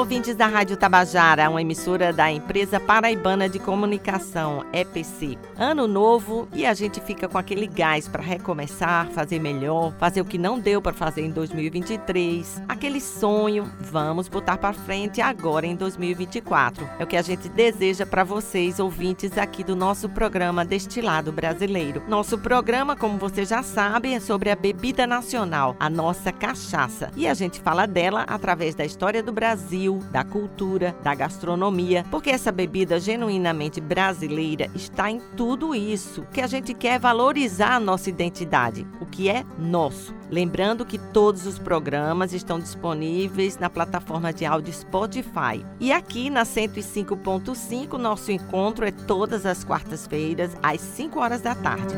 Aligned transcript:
ouvintes 0.00 0.34
da 0.34 0.46
Rádio 0.46 0.78
Tabajara, 0.78 1.50
uma 1.50 1.60
emissora 1.60 2.10
da 2.10 2.32
empresa 2.32 2.80
paraibana 2.80 3.50
de 3.50 3.58
comunicação, 3.58 4.64
EPC. 4.72 5.36
Ano 5.58 5.86
novo 5.86 6.48
e 6.54 6.64
a 6.64 6.72
gente 6.72 7.02
fica 7.02 7.28
com 7.28 7.36
aquele 7.36 7.66
gás 7.66 8.08
para 8.08 8.22
recomeçar, 8.22 9.08
fazer 9.10 9.38
melhor, 9.38 9.92
fazer 9.98 10.22
o 10.22 10.24
que 10.24 10.38
não 10.38 10.58
deu 10.58 10.80
para 10.80 10.94
fazer 10.94 11.20
em 11.20 11.30
2023. 11.30 12.62
Aquele 12.66 12.98
sonho, 12.98 13.70
vamos 13.78 14.26
botar 14.26 14.56
para 14.56 14.72
frente 14.72 15.20
agora 15.20 15.66
em 15.66 15.76
2024. 15.76 16.88
É 16.98 17.04
o 17.04 17.06
que 17.06 17.18
a 17.18 17.22
gente 17.22 17.50
deseja 17.50 18.06
para 18.06 18.24
vocês, 18.24 18.80
ouvintes 18.80 19.36
aqui 19.36 19.62
do 19.62 19.76
nosso 19.76 20.08
programa 20.08 20.64
Destilado 20.64 21.30
Brasileiro. 21.30 22.02
Nosso 22.08 22.38
programa, 22.38 22.96
como 22.96 23.18
você 23.18 23.44
já 23.44 23.62
sabe, 23.62 24.14
é 24.14 24.20
sobre 24.20 24.48
a 24.48 24.56
bebida 24.56 25.06
nacional, 25.06 25.76
a 25.78 25.90
nossa 25.90 26.32
cachaça. 26.32 27.10
E 27.14 27.28
a 27.28 27.34
gente 27.34 27.60
fala 27.60 27.84
dela 27.84 28.24
através 28.26 28.74
da 28.74 28.86
história 28.86 29.22
do 29.22 29.30
Brasil, 29.30 29.89
da 30.10 30.24
cultura, 30.24 30.94
da 31.02 31.14
gastronomia, 31.14 32.04
porque 32.10 32.30
essa 32.30 32.52
bebida 32.52 33.00
genuinamente 33.00 33.80
brasileira 33.80 34.70
está 34.74 35.10
em 35.10 35.20
tudo 35.36 35.74
isso 35.74 36.26
que 36.32 36.40
a 36.40 36.46
gente 36.46 36.72
quer 36.74 36.98
valorizar 36.98 37.74
a 37.74 37.80
nossa 37.80 38.08
identidade, 38.08 38.86
o 39.00 39.06
que 39.06 39.28
é 39.28 39.44
nosso. 39.58 40.14
Lembrando 40.30 40.86
que 40.86 40.98
todos 40.98 41.46
os 41.46 41.58
programas 41.58 42.32
estão 42.32 42.60
disponíveis 42.60 43.58
na 43.58 43.68
plataforma 43.68 44.32
de 44.32 44.46
áudio 44.46 44.72
Spotify. 44.72 45.64
E 45.80 45.92
aqui 45.92 46.30
na 46.30 46.44
105.5, 46.44 47.98
nosso 47.98 48.30
encontro 48.30 48.84
é 48.86 48.92
todas 48.92 49.44
as 49.44 49.64
quartas-feiras, 49.64 50.56
às 50.62 50.80
5 50.80 51.18
horas 51.18 51.40
da 51.40 51.54
tarde. 51.54 51.94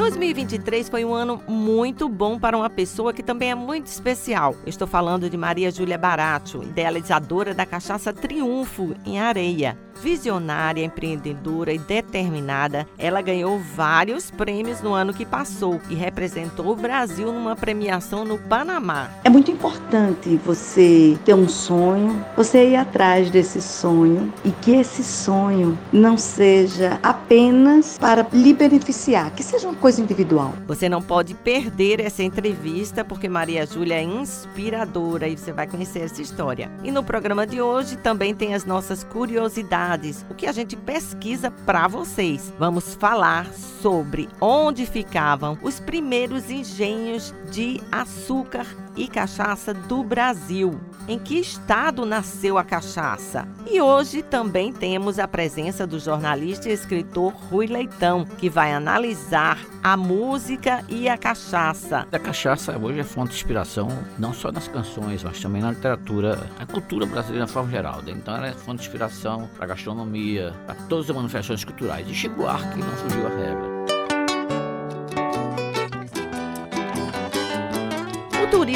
2023 0.00 0.88
foi 0.88 1.04
um 1.04 1.12
ano 1.12 1.42
muito 1.46 2.08
bom 2.08 2.38
para 2.38 2.56
uma 2.56 2.70
pessoa 2.70 3.12
que 3.12 3.22
também 3.22 3.50
é 3.50 3.54
muito 3.54 3.84
especial. 3.84 4.56
Estou 4.64 4.88
falando 4.88 5.28
de 5.28 5.36
Maria 5.36 5.70
Júlia 5.70 5.98
Barato, 5.98 6.62
idealizadora 6.62 7.52
da 7.52 7.66
cachaça 7.66 8.10
Triunfo 8.10 8.94
em 9.04 9.20
Areia. 9.20 9.76
Visionária, 10.02 10.82
empreendedora 10.82 11.74
e 11.74 11.78
determinada, 11.78 12.86
ela 12.98 13.20
ganhou 13.20 13.58
vários 13.58 14.30
prêmios 14.30 14.80
no 14.80 14.94
ano 14.94 15.12
que 15.12 15.26
passou 15.26 15.78
e 15.90 15.94
representou 15.94 16.68
o 16.68 16.76
Brasil 16.76 17.30
numa 17.30 17.54
premiação 17.54 18.24
no 18.24 18.38
Panamá. 18.38 19.10
É 19.22 19.28
muito 19.28 19.50
importante 19.50 20.40
você 20.44 21.18
ter 21.22 21.34
um 21.34 21.48
sonho, 21.48 22.24
você 22.34 22.70
ir 22.70 22.76
atrás 22.76 23.30
desse 23.30 23.60
sonho 23.60 24.32
e 24.42 24.50
que 24.50 24.72
esse 24.72 25.04
sonho 25.04 25.78
não 25.92 26.16
seja 26.16 26.98
apenas 27.02 27.98
para 27.98 28.26
lhe 28.32 28.54
beneficiar, 28.54 29.30
que 29.32 29.42
seja 29.42 29.68
uma 29.68 29.76
coisa 29.76 30.00
individual. 30.00 30.54
Você 30.66 30.88
não 30.88 31.02
pode 31.02 31.34
perder 31.34 32.00
essa 32.00 32.22
entrevista 32.22 33.04
porque 33.04 33.28
Maria 33.28 33.66
Júlia 33.66 33.96
é 33.96 34.02
inspiradora 34.02 35.28
e 35.28 35.36
você 35.36 35.52
vai 35.52 35.66
conhecer 35.66 36.00
essa 36.00 36.22
história. 36.22 36.70
E 36.82 36.90
no 36.90 37.04
programa 37.04 37.46
de 37.46 37.60
hoje 37.60 37.96
também 37.96 38.34
tem 38.34 38.54
as 38.54 38.64
nossas 38.64 39.04
curiosidades 39.04 39.89
o 40.30 40.34
que 40.34 40.46
a 40.46 40.52
gente 40.52 40.76
pesquisa 40.76 41.50
para 41.50 41.88
vocês. 41.88 42.52
Vamos 42.58 42.94
falar 42.94 43.52
sobre 43.52 44.28
onde 44.40 44.86
ficavam 44.86 45.58
os 45.62 45.80
primeiros 45.80 46.50
engenhos 46.50 47.34
de 47.50 47.80
açúcar 47.90 48.66
e 49.00 49.08
cachaça 49.08 49.72
do 49.72 50.04
Brasil. 50.04 50.78
Em 51.08 51.18
que 51.18 51.38
estado 51.38 52.04
nasceu 52.04 52.58
a 52.58 52.62
cachaça? 52.62 53.48
E 53.66 53.80
hoje 53.80 54.22
também 54.22 54.72
temos 54.74 55.18
a 55.18 55.26
presença 55.26 55.86
do 55.86 55.98
jornalista 55.98 56.68
e 56.68 56.72
escritor 56.72 57.32
Rui 57.32 57.66
Leitão, 57.66 58.26
que 58.26 58.50
vai 58.50 58.74
analisar 58.74 59.58
a 59.82 59.96
música 59.96 60.84
e 60.86 61.08
a 61.08 61.16
cachaça. 61.16 62.06
A 62.12 62.18
cachaça 62.18 62.76
hoje 62.76 63.00
é 63.00 63.04
fonte 63.04 63.30
de 63.30 63.36
inspiração 63.36 63.88
não 64.18 64.34
só 64.34 64.52
nas 64.52 64.68
canções, 64.68 65.24
mas 65.24 65.40
também 65.40 65.62
na 65.62 65.70
literatura, 65.70 66.38
na 66.58 66.66
cultura 66.66 67.06
brasileira 67.06 67.46
de 67.46 67.52
forma 67.52 67.70
geral. 67.70 68.02
Então 68.06 68.36
ela 68.36 68.48
é 68.48 68.52
fonte 68.52 68.82
de 68.82 68.86
inspiração 68.86 69.48
para 69.56 69.64
a 69.64 69.68
gastronomia, 69.68 70.52
para 70.66 70.74
todas 70.90 71.08
as 71.08 71.16
manifestações 71.16 71.64
culturais. 71.64 72.06
E 72.06 72.12
Chico 72.12 72.34
Buarque 72.36 72.78
não 72.78 72.96
fugiu 72.96 73.26
a 73.26 73.30
regra. 73.30 73.79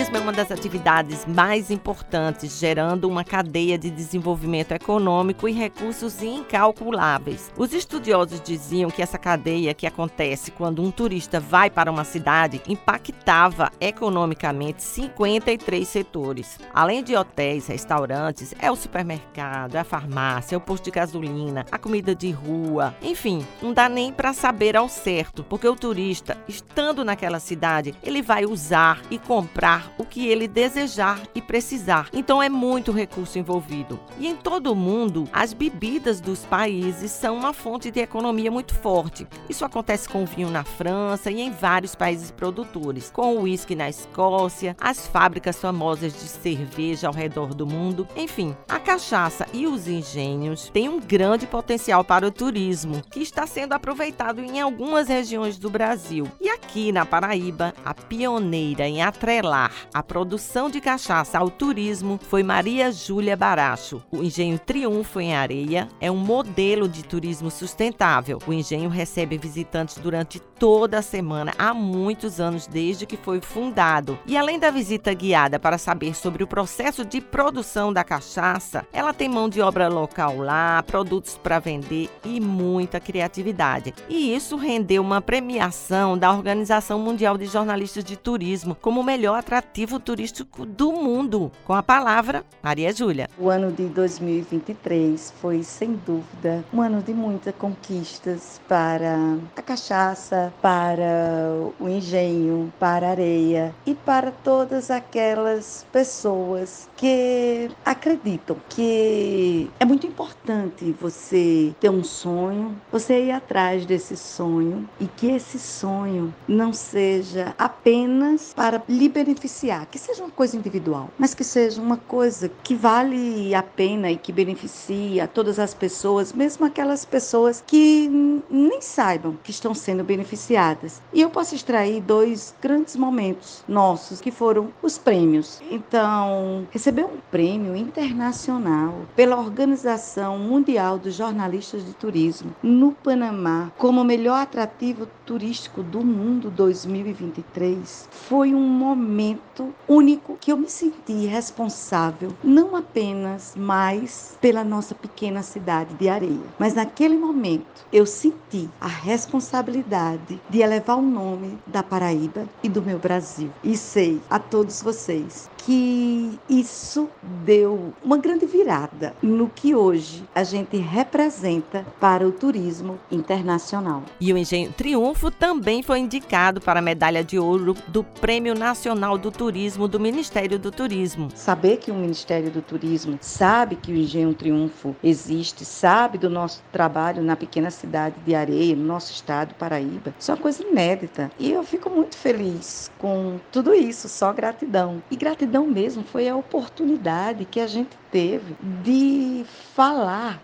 Turismo 0.04 0.16
é 0.16 0.20
uma 0.20 0.32
das 0.32 0.50
atividades 0.50 1.24
mais 1.26 1.70
importantes, 1.70 2.58
gerando 2.58 3.08
uma 3.08 3.24
cadeia 3.24 3.78
de 3.78 3.90
desenvolvimento 3.90 4.72
econômico 4.72 5.48
e 5.48 5.52
recursos 5.52 6.22
incalculáveis. 6.22 7.52
Os 7.56 7.72
estudiosos 7.72 8.40
diziam 8.40 8.90
que 8.90 9.02
essa 9.02 9.18
cadeia 9.18 9.72
que 9.72 9.86
acontece 9.86 10.50
quando 10.50 10.82
um 10.82 10.90
turista 10.90 11.40
vai 11.40 11.70
para 11.70 11.90
uma 11.90 12.04
cidade 12.04 12.60
impactava 12.68 13.70
economicamente 13.80 14.82
53 14.82 15.86
setores. 15.86 16.58
Além 16.72 17.02
de 17.02 17.16
hotéis, 17.16 17.66
restaurantes, 17.68 18.54
é 18.58 18.70
o 18.70 18.76
supermercado, 18.76 19.76
é 19.76 19.80
a 19.80 19.84
farmácia, 19.84 20.54
é 20.54 20.58
o 20.58 20.60
posto 20.60 20.84
de 20.84 20.90
gasolina, 20.90 21.64
a 21.70 21.78
comida 21.78 22.14
de 22.14 22.30
rua, 22.30 22.94
enfim, 23.02 23.46
não 23.62 23.72
dá 23.72 23.88
nem 23.88 24.12
para 24.12 24.32
saber 24.32 24.76
ao 24.76 24.88
certo, 24.88 25.44
porque 25.44 25.68
o 25.68 25.76
turista, 25.76 26.36
estando 26.48 27.04
naquela 27.04 27.40
cidade, 27.40 27.94
ele 28.02 28.22
vai 28.22 28.44
usar 28.44 29.00
e 29.10 29.18
comprar 29.18 29.64
comprar 29.74 29.93
o 29.98 30.04
que 30.04 30.26
ele 30.26 30.48
desejar 30.48 31.20
e 31.34 31.40
precisar. 31.40 32.08
Então 32.12 32.42
é 32.42 32.48
muito 32.48 32.92
recurso 32.92 33.38
envolvido. 33.38 33.98
E 34.18 34.26
em 34.26 34.36
todo 34.36 34.72
o 34.72 34.76
mundo, 34.76 35.28
as 35.32 35.52
bebidas 35.52 36.20
dos 36.20 36.44
países 36.44 37.10
são 37.10 37.36
uma 37.36 37.52
fonte 37.52 37.90
de 37.90 38.00
economia 38.00 38.50
muito 38.50 38.74
forte. 38.74 39.26
Isso 39.48 39.64
acontece 39.64 40.08
com 40.08 40.22
o 40.22 40.26
vinho 40.26 40.50
na 40.50 40.64
França 40.64 41.30
e 41.30 41.40
em 41.40 41.50
vários 41.50 41.94
países 41.94 42.30
produtores, 42.30 43.10
com 43.10 43.36
o 43.36 43.42
uísque 43.42 43.74
na 43.74 43.88
Escócia, 43.88 44.76
as 44.80 45.06
fábricas 45.06 45.58
famosas 45.58 46.12
de 46.12 46.28
cerveja 46.28 47.08
ao 47.08 47.14
redor 47.14 47.54
do 47.54 47.66
mundo. 47.66 48.06
Enfim, 48.16 48.56
a 48.68 48.78
cachaça 48.78 49.46
e 49.52 49.66
os 49.66 49.88
engenhos 49.88 50.70
têm 50.72 50.88
um 50.88 51.00
grande 51.00 51.46
potencial 51.46 52.04
para 52.04 52.26
o 52.26 52.30
turismo, 52.30 53.02
que 53.10 53.20
está 53.20 53.46
sendo 53.46 53.72
aproveitado 53.72 54.40
em 54.40 54.60
algumas 54.60 55.08
regiões 55.08 55.58
do 55.58 55.70
Brasil. 55.70 56.26
E 56.40 56.48
aqui 56.48 56.92
na 56.92 57.06
Paraíba, 57.06 57.74
a 57.84 57.94
pioneira 57.94 58.86
em 58.86 59.02
atrelar 59.02 59.83
a 59.92 60.02
produção 60.02 60.70
de 60.70 60.80
cachaça 60.80 61.38
ao 61.38 61.50
turismo 61.50 62.18
foi 62.28 62.42
Maria 62.42 62.90
Júlia 62.90 63.36
Baracho. 63.36 64.02
O 64.10 64.22
Engenho 64.22 64.58
Triunfo 64.58 65.20
em 65.20 65.34
Areia 65.34 65.88
é 66.00 66.10
um 66.10 66.16
modelo 66.16 66.88
de 66.88 67.04
turismo 67.04 67.50
sustentável. 67.50 68.38
O 68.46 68.52
engenho 68.52 68.88
recebe 68.88 69.36
visitantes 69.36 69.98
durante 69.98 70.40
toda 70.40 70.98
a 70.98 71.02
semana 71.02 71.52
há 71.58 71.74
muitos 71.74 72.40
anos 72.40 72.66
desde 72.66 73.06
que 73.06 73.16
foi 73.16 73.40
fundado. 73.40 74.18
E 74.26 74.36
além 74.36 74.58
da 74.58 74.70
visita 74.70 75.12
guiada 75.12 75.58
para 75.58 75.78
saber 75.78 76.14
sobre 76.14 76.42
o 76.42 76.46
processo 76.46 77.04
de 77.04 77.20
produção 77.20 77.92
da 77.92 78.02
cachaça, 78.02 78.86
ela 78.92 79.12
tem 79.12 79.28
mão 79.28 79.48
de 79.48 79.60
obra 79.60 79.88
local 79.88 80.38
lá, 80.38 80.82
produtos 80.82 81.36
para 81.36 81.58
vender 81.58 82.08
e 82.24 82.40
muita 82.40 82.98
criatividade. 82.98 83.94
E 84.08 84.34
isso 84.34 84.56
rendeu 84.56 85.02
uma 85.02 85.20
premiação 85.20 86.16
da 86.16 86.32
Organização 86.32 86.98
Mundial 86.98 87.36
de 87.36 87.46
Jornalistas 87.46 88.04
de 88.04 88.16
Turismo 88.16 88.76
como 88.80 89.02
melhor 89.02 89.38
atrativo 89.38 89.73
turístico 90.00 90.64
do 90.64 90.92
mundo. 90.92 91.50
Com 91.64 91.72
a 91.72 91.82
palavra, 91.82 92.44
Maria 92.62 92.92
Júlia. 92.92 93.28
O 93.36 93.48
ano 93.50 93.72
de 93.72 93.86
2023 93.86 95.34
foi, 95.40 95.64
sem 95.64 95.94
dúvida, 96.06 96.64
um 96.72 96.80
ano 96.80 97.02
de 97.02 97.12
muitas 97.12 97.52
conquistas 97.56 98.60
para 98.68 99.36
a 99.56 99.62
cachaça, 99.62 100.54
para 100.62 101.52
o 101.80 101.88
engenho, 101.88 102.72
para 102.78 103.08
a 103.08 103.10
areia 103.10 103.74
e 103.84 103.94
para 103.94 104.30
todas 104.30 104.90
aquelas 104.90 105.84
pessoas 105.92 106.88
que 106.96 107.68
acreditam 107.84 108.56
que 108.68 109.68
é 109.80 109.84
muito 109.84 110.06
importante 110.06 110.94
você 111.00 111.74
ter 111.80 111.90
um 111.90 112.04
sonho, 112.04 112.76
você 112.92 113.24
ir 113.24 113.32
atrás 113.32 113.84
desse 113.84 114.16
sonho 114.16 114.88
e 115.00 115.06
que 115.06 115.26
esse 115.26 115.58
sonho 115.58 116.32
não 116.46 116.72
seja 116.72 117.54
apenas 117.58 118.52
para 118.54 118.80
liberar 118.88 119.24
beneficiar, 119.24 119.63
que 119.90 119.98
seja 119.98 120.22
uma 120.22 120.30
coisa 120.30 120.56
individual, 120.58 121.08
mas 121.18 121.34
que 121.34 121.42
seja 121.42 121.80
uma 121.80 121.96
coisa 121.96 122.50
que 122.62 122.74
vale 122.74 123.54
a 123.54 123.62
pena 123.62 124.10
e 124.10 124.16
que 124.16 124.30
beneficia 124.30 125.26
todas 125.26 125.58
as 125.58 125.72
pessoas, 125.72 126.34
mesmo 126.34 126.66
aquelas 126.66 127.06
pessoas 127.06 127.64
que 127.66 128.08
nem 128.50 128.82
saibam 128.82 129.38
que 129.42 129.50
estão 129.50 129.72
sendo 129.72 130.04
beneficiadas. 130.04 131.00
E 131.14 131.20
eu 131.22 131.30
posso 131.30 131.54
extrair 131.54 132.02
dois 132.02 132.54
grandes 132.60 132.94
momentos 132.94 133.64
nossos, 133.66 134.20
que 134.20 134.30
foram 134.30 134.68
os 134.82 134.98
prêmios. 134.98 135.62
Então, 135.70 136.66
receber 136.70 137.04
um 137.04 137.16
prêmio 137.30 137.74
internacional 137.74 139.06
pela 139.16 139.38
Organização 139.38 140.38
Mundial 140.38 140.98
dos 140.98 141.14
Jornalistas 141.14 141.84
de 141.86 141.94
Turismo 141.94 142.54
no 142.62 142.92
Panamá 142.92 143.72
como 143.78 144.04
melhor 144.04 144.42
atrativo 144.42 145.08
turístico 145.24 145.82
do 145.82 146.04
mundo 146.04 146.50
2023 146.50 148.08
foi 148.10 148.54
um 148.54 148.60
momento 148.60 149.53
único 149.88 150.36
que 150.40 150.50
eu 150.50 150.56
me 150.56 150.68
senti 150.68 151.26
responsável, 151.26 152.32
não 152.42 152.74
apenas 152.74 153.54
mais 153.56 154.36
pela 154.40 154.64
nossa 154.64 154.94
pequena 154.94 155.42
cidade 155.42 155.94
de 155.94 156.08
Areia, 156.08 156.40
mas 156.58 156.74
naquele 156.74 157.16
momento 157.16 157.86
eu 157.92 158.04
senti 158.06 158.68
a 158.80 158.88
responsabilidade 158.88 160.40
de 160.50 160.60
elevar 160.60 160.98
o 160.98 161.02
nome 161.02 161.58
da 161.66 161.82
Paraíba 161.82 162.48
e 162.62 162.68
do 162.68 162.82
meu 162.82 162.98
Brasil. 162.98 163.50
E 163.62 163.76
sei 163.76 164.20
a 164.28 164.38
todos 164.38 164.82
vocês 164.82 165.48
que 165.58 166.38
isso 166.48 167.08
deu 167.44 167.94
uma 168.04 168.18
grande 168.18 168.44
virada 168.44 169.14
no 169.22 169.48
que 169.48 169.74
hoje 169.74 170.24
a 170.34 170.44
gente 170.44 170.76
representa 170.76 171.86
para 171.98 172.26
o 172.26 172.32
turismo 172.32 172.98
internacional. 173.10 174.02
E 174.20 174.30
o 174.32 174.36
Engenho 174.36 174.72
Triunfo 174.72 175.30
também 175.30 175.82
foi 175.82 176.00
indicado 176.00 176.60
para 176.60 176.80
a 176.80 176.82
medalha 176.82 177.24
de 177.24 177.38
ouro 177.38 177.74
do 177.88 178.04
Prêmio 178.04 178.54
Nacional 178.54 179.16
do 179.16 179.30
Turismo 179.30 179.43
do 179.88 180.00
Ministério 180.00 180.58
do 180.58 180.70
Turismo. 180.70 181.28
Saber 181.34 181.76
que 181.76 181.90
o 181.90 181.94
Ministério 181.94 182.50
do 182.50 182.62
Turismo 182.62 183.18
sabe 183.20 183.76
que 183.76 183.92
o 183.92 183.96
Engenho 183.96 184.32
Triunfo 184.32 184.96
existe, 185.04 185.66
sabe 185.66 186.16
do 186.16 186.30
nosso 186.30 186.62
trabalho 186.72 187.22
na 187.22 187.36
pequena 187.36 187.70
cidade 187.70 188.14
de 188.24 188.34
Areia, 188.34 188.74
no 188.74 188.84
nosso 188.84 189.12
estado, 189.12 189.54
Paraíba, 189.54 190.14
isso 190.18 190.30
é 190.30 190.34
uma 190.34 190.40
coisa 190.40 190.66
inédita. 190.66 191.30
E 191.38 191.52
eu 191.52 191.62
fico 191.62 191.90
muito 191.90 192.16
feliz 192.16 192.90
com 192.98 193.38
tudo 193.52 193.74
isso, 193.74 194.08
só 194.08 194.32
gratidão. 194.32 195.02
E 195.10 195.16
gratidão 195.16 195.66
mesmo, 195.66 196.02
foi 196.04 196.26
a 196.26 196.34
oportunidade 196.34 197.44
que 197.44 197.60
a 197.60 197.66
gente 197.66 197.90
teve 198.10 198.56
de 198.82 199.44
falar, 199.74 200.40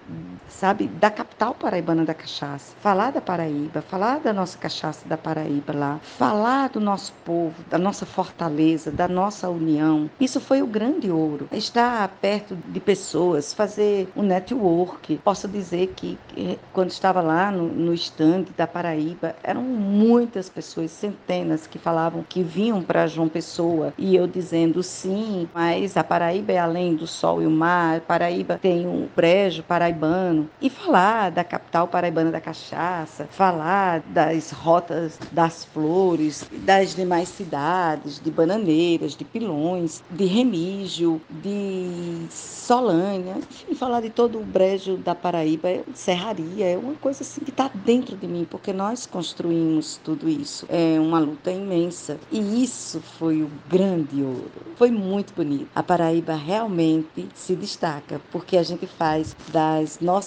sabe, 0.48 0.86
da 0.86 1.10
capital 1.10 1.54
paraibana 1.54 2.04
da 2.04 2.14
cachaça, 2.14 2.74
falar 2.80 3.12
da 3.12 3.20
Paraíba, 3.20 3.82
falar 3.82 4.20
da 4.20 4.32
nossa 4.32 4.58
cachaça 4.58 5.08
da 5.08 5.16
Paraíba 5.16 5.72
lá, 5.72 5.98
falar 6.02 6.68
do 6.68 6.80
nosso 6.80 7.12
povo, 7.24 7.54
da 7.68 7.78
nossa 7.78 8.04
fortaleza, 8.04 8.90
da 8.90 9.08
nossa 9.08 9.48
união. 9.48 10.10
Isso 10.20 10.40
foi 10.40 10.62
o 10.62 10.66
grande 10.66 11.10
ouro. 11.10 11.48
Estar 11.52 12.08
perto 12.20 12.56
de 12.68 12.80
pessoas, 12.80 13.54
fazer 13.54 14.08
um 14.16 14.22
network. 14.22 15.18
Posso 15.24 15.48
dizer 15.48 15.92
que 15.96 16.18
quando 16.72 16.90
estava 16.90 17.20
lá 17.20 17.50
no, 17.50 17.68
no 17.68 17.94
stand 17.94 18.46
da 18.56 18.66
Paraíba, 18.66 19.34
eram 19.42 19.62
muitas 19.62 20.48
pessoas, 20.48 20.90
centenas, 20.90 21.66
que 21.66 21.78
falavam 21.78 22.24
que 22.28 22.42
vinham 22.42 22.82
para 22.82 23.06
João 23.06 23.28
Pessoa 23.28 23.92
e 23.96 24.14
eu 24.14 24.26
dizendo 24.26 24.82
sim, 24.82 25.48
mas 25.54 25.96
a 25.96 26.04
Paraíba 26.04 26.52
é 26.52 26.58
além 26.58 26.94
do 26.94 27.06
sol 27.06 27.42
e 27.42 27.46
o 27.46 27.50
mar, 27.50 28.00
Paraíba 28.00 28.58
tem 28.60 28.86
um 28.86 29.08
brejo 29.14 29.62
paraibano, 29.62 30.29
e 30.60 30.70
falar 30.70 31.30
da 31.30 31.44
capital 31.44 31.88
paraibana 31.88 32.30
da 32.30 32.40
cachaça, 32.40 33.28
falar 33.30 34.00
das 34.00 34.50
rotas 34.50 35.18
das 35.32 35.64
flores, 35.64 36.48
das 36.52 36.94
demais 36.94 37.28
cidades, 37.28 38.20
de 38.20 38.30
Bananeiras, 38.30 39.16
de 39.16 39.24
Pilões, 39.24 40.02
de 40.10 40.24
Remígio, 40.24 41.20
de 41.30 42.26
Solânia, 42.30 43.36
enfim, 43.38 43.74
falar 43.74 44.00
de 44.00 44.10
todo 44.10 44.38
o 44.38 44.44
brejo 44.44 44.96
da 44.96 45.14
Paraíba, 45.14 45.68
é 45.68 45.84
serraria, 45.94 46.66
é 46.66 46.76
uma 46.76 46.94
coisa 46.94 47.22
assim 47.22 47.40
que 47.40 47.50
está 47.50 47.70
dentro 47.74 48.16
de 48.16 48.26
mim, 48.26 48.46
porque 48.48 48.72
nós 48.72 49.06
construímos 49.06 49.98
tudo 50.02 50.28
isso. 50.28 50.66
É 50.68 50.98
uma 51.00 51.18
luta 51.18 51.50
imensa. 51.50 52.18
E 52.30 52.62
isso 52.62 53.00
foi 53.00 53.42
o 53.42 53.50
grande 53.68 54.22
ouro. 54.22 54.50
Foi 54.76 54.90
muito 54.90 55.34
bonito. 55.34 55.68
A 55.74 55.82
Paraíba 55.82 56.34
realmente 56.34 57.28
se 57.34 57.54
destaca, 57.54 58.20
porque 58.30 58.56
a 58.56 58.62
gente 58.62 58.86
faz 58.86 59.36
das 59.52 59.98
nossas 60.00 60.19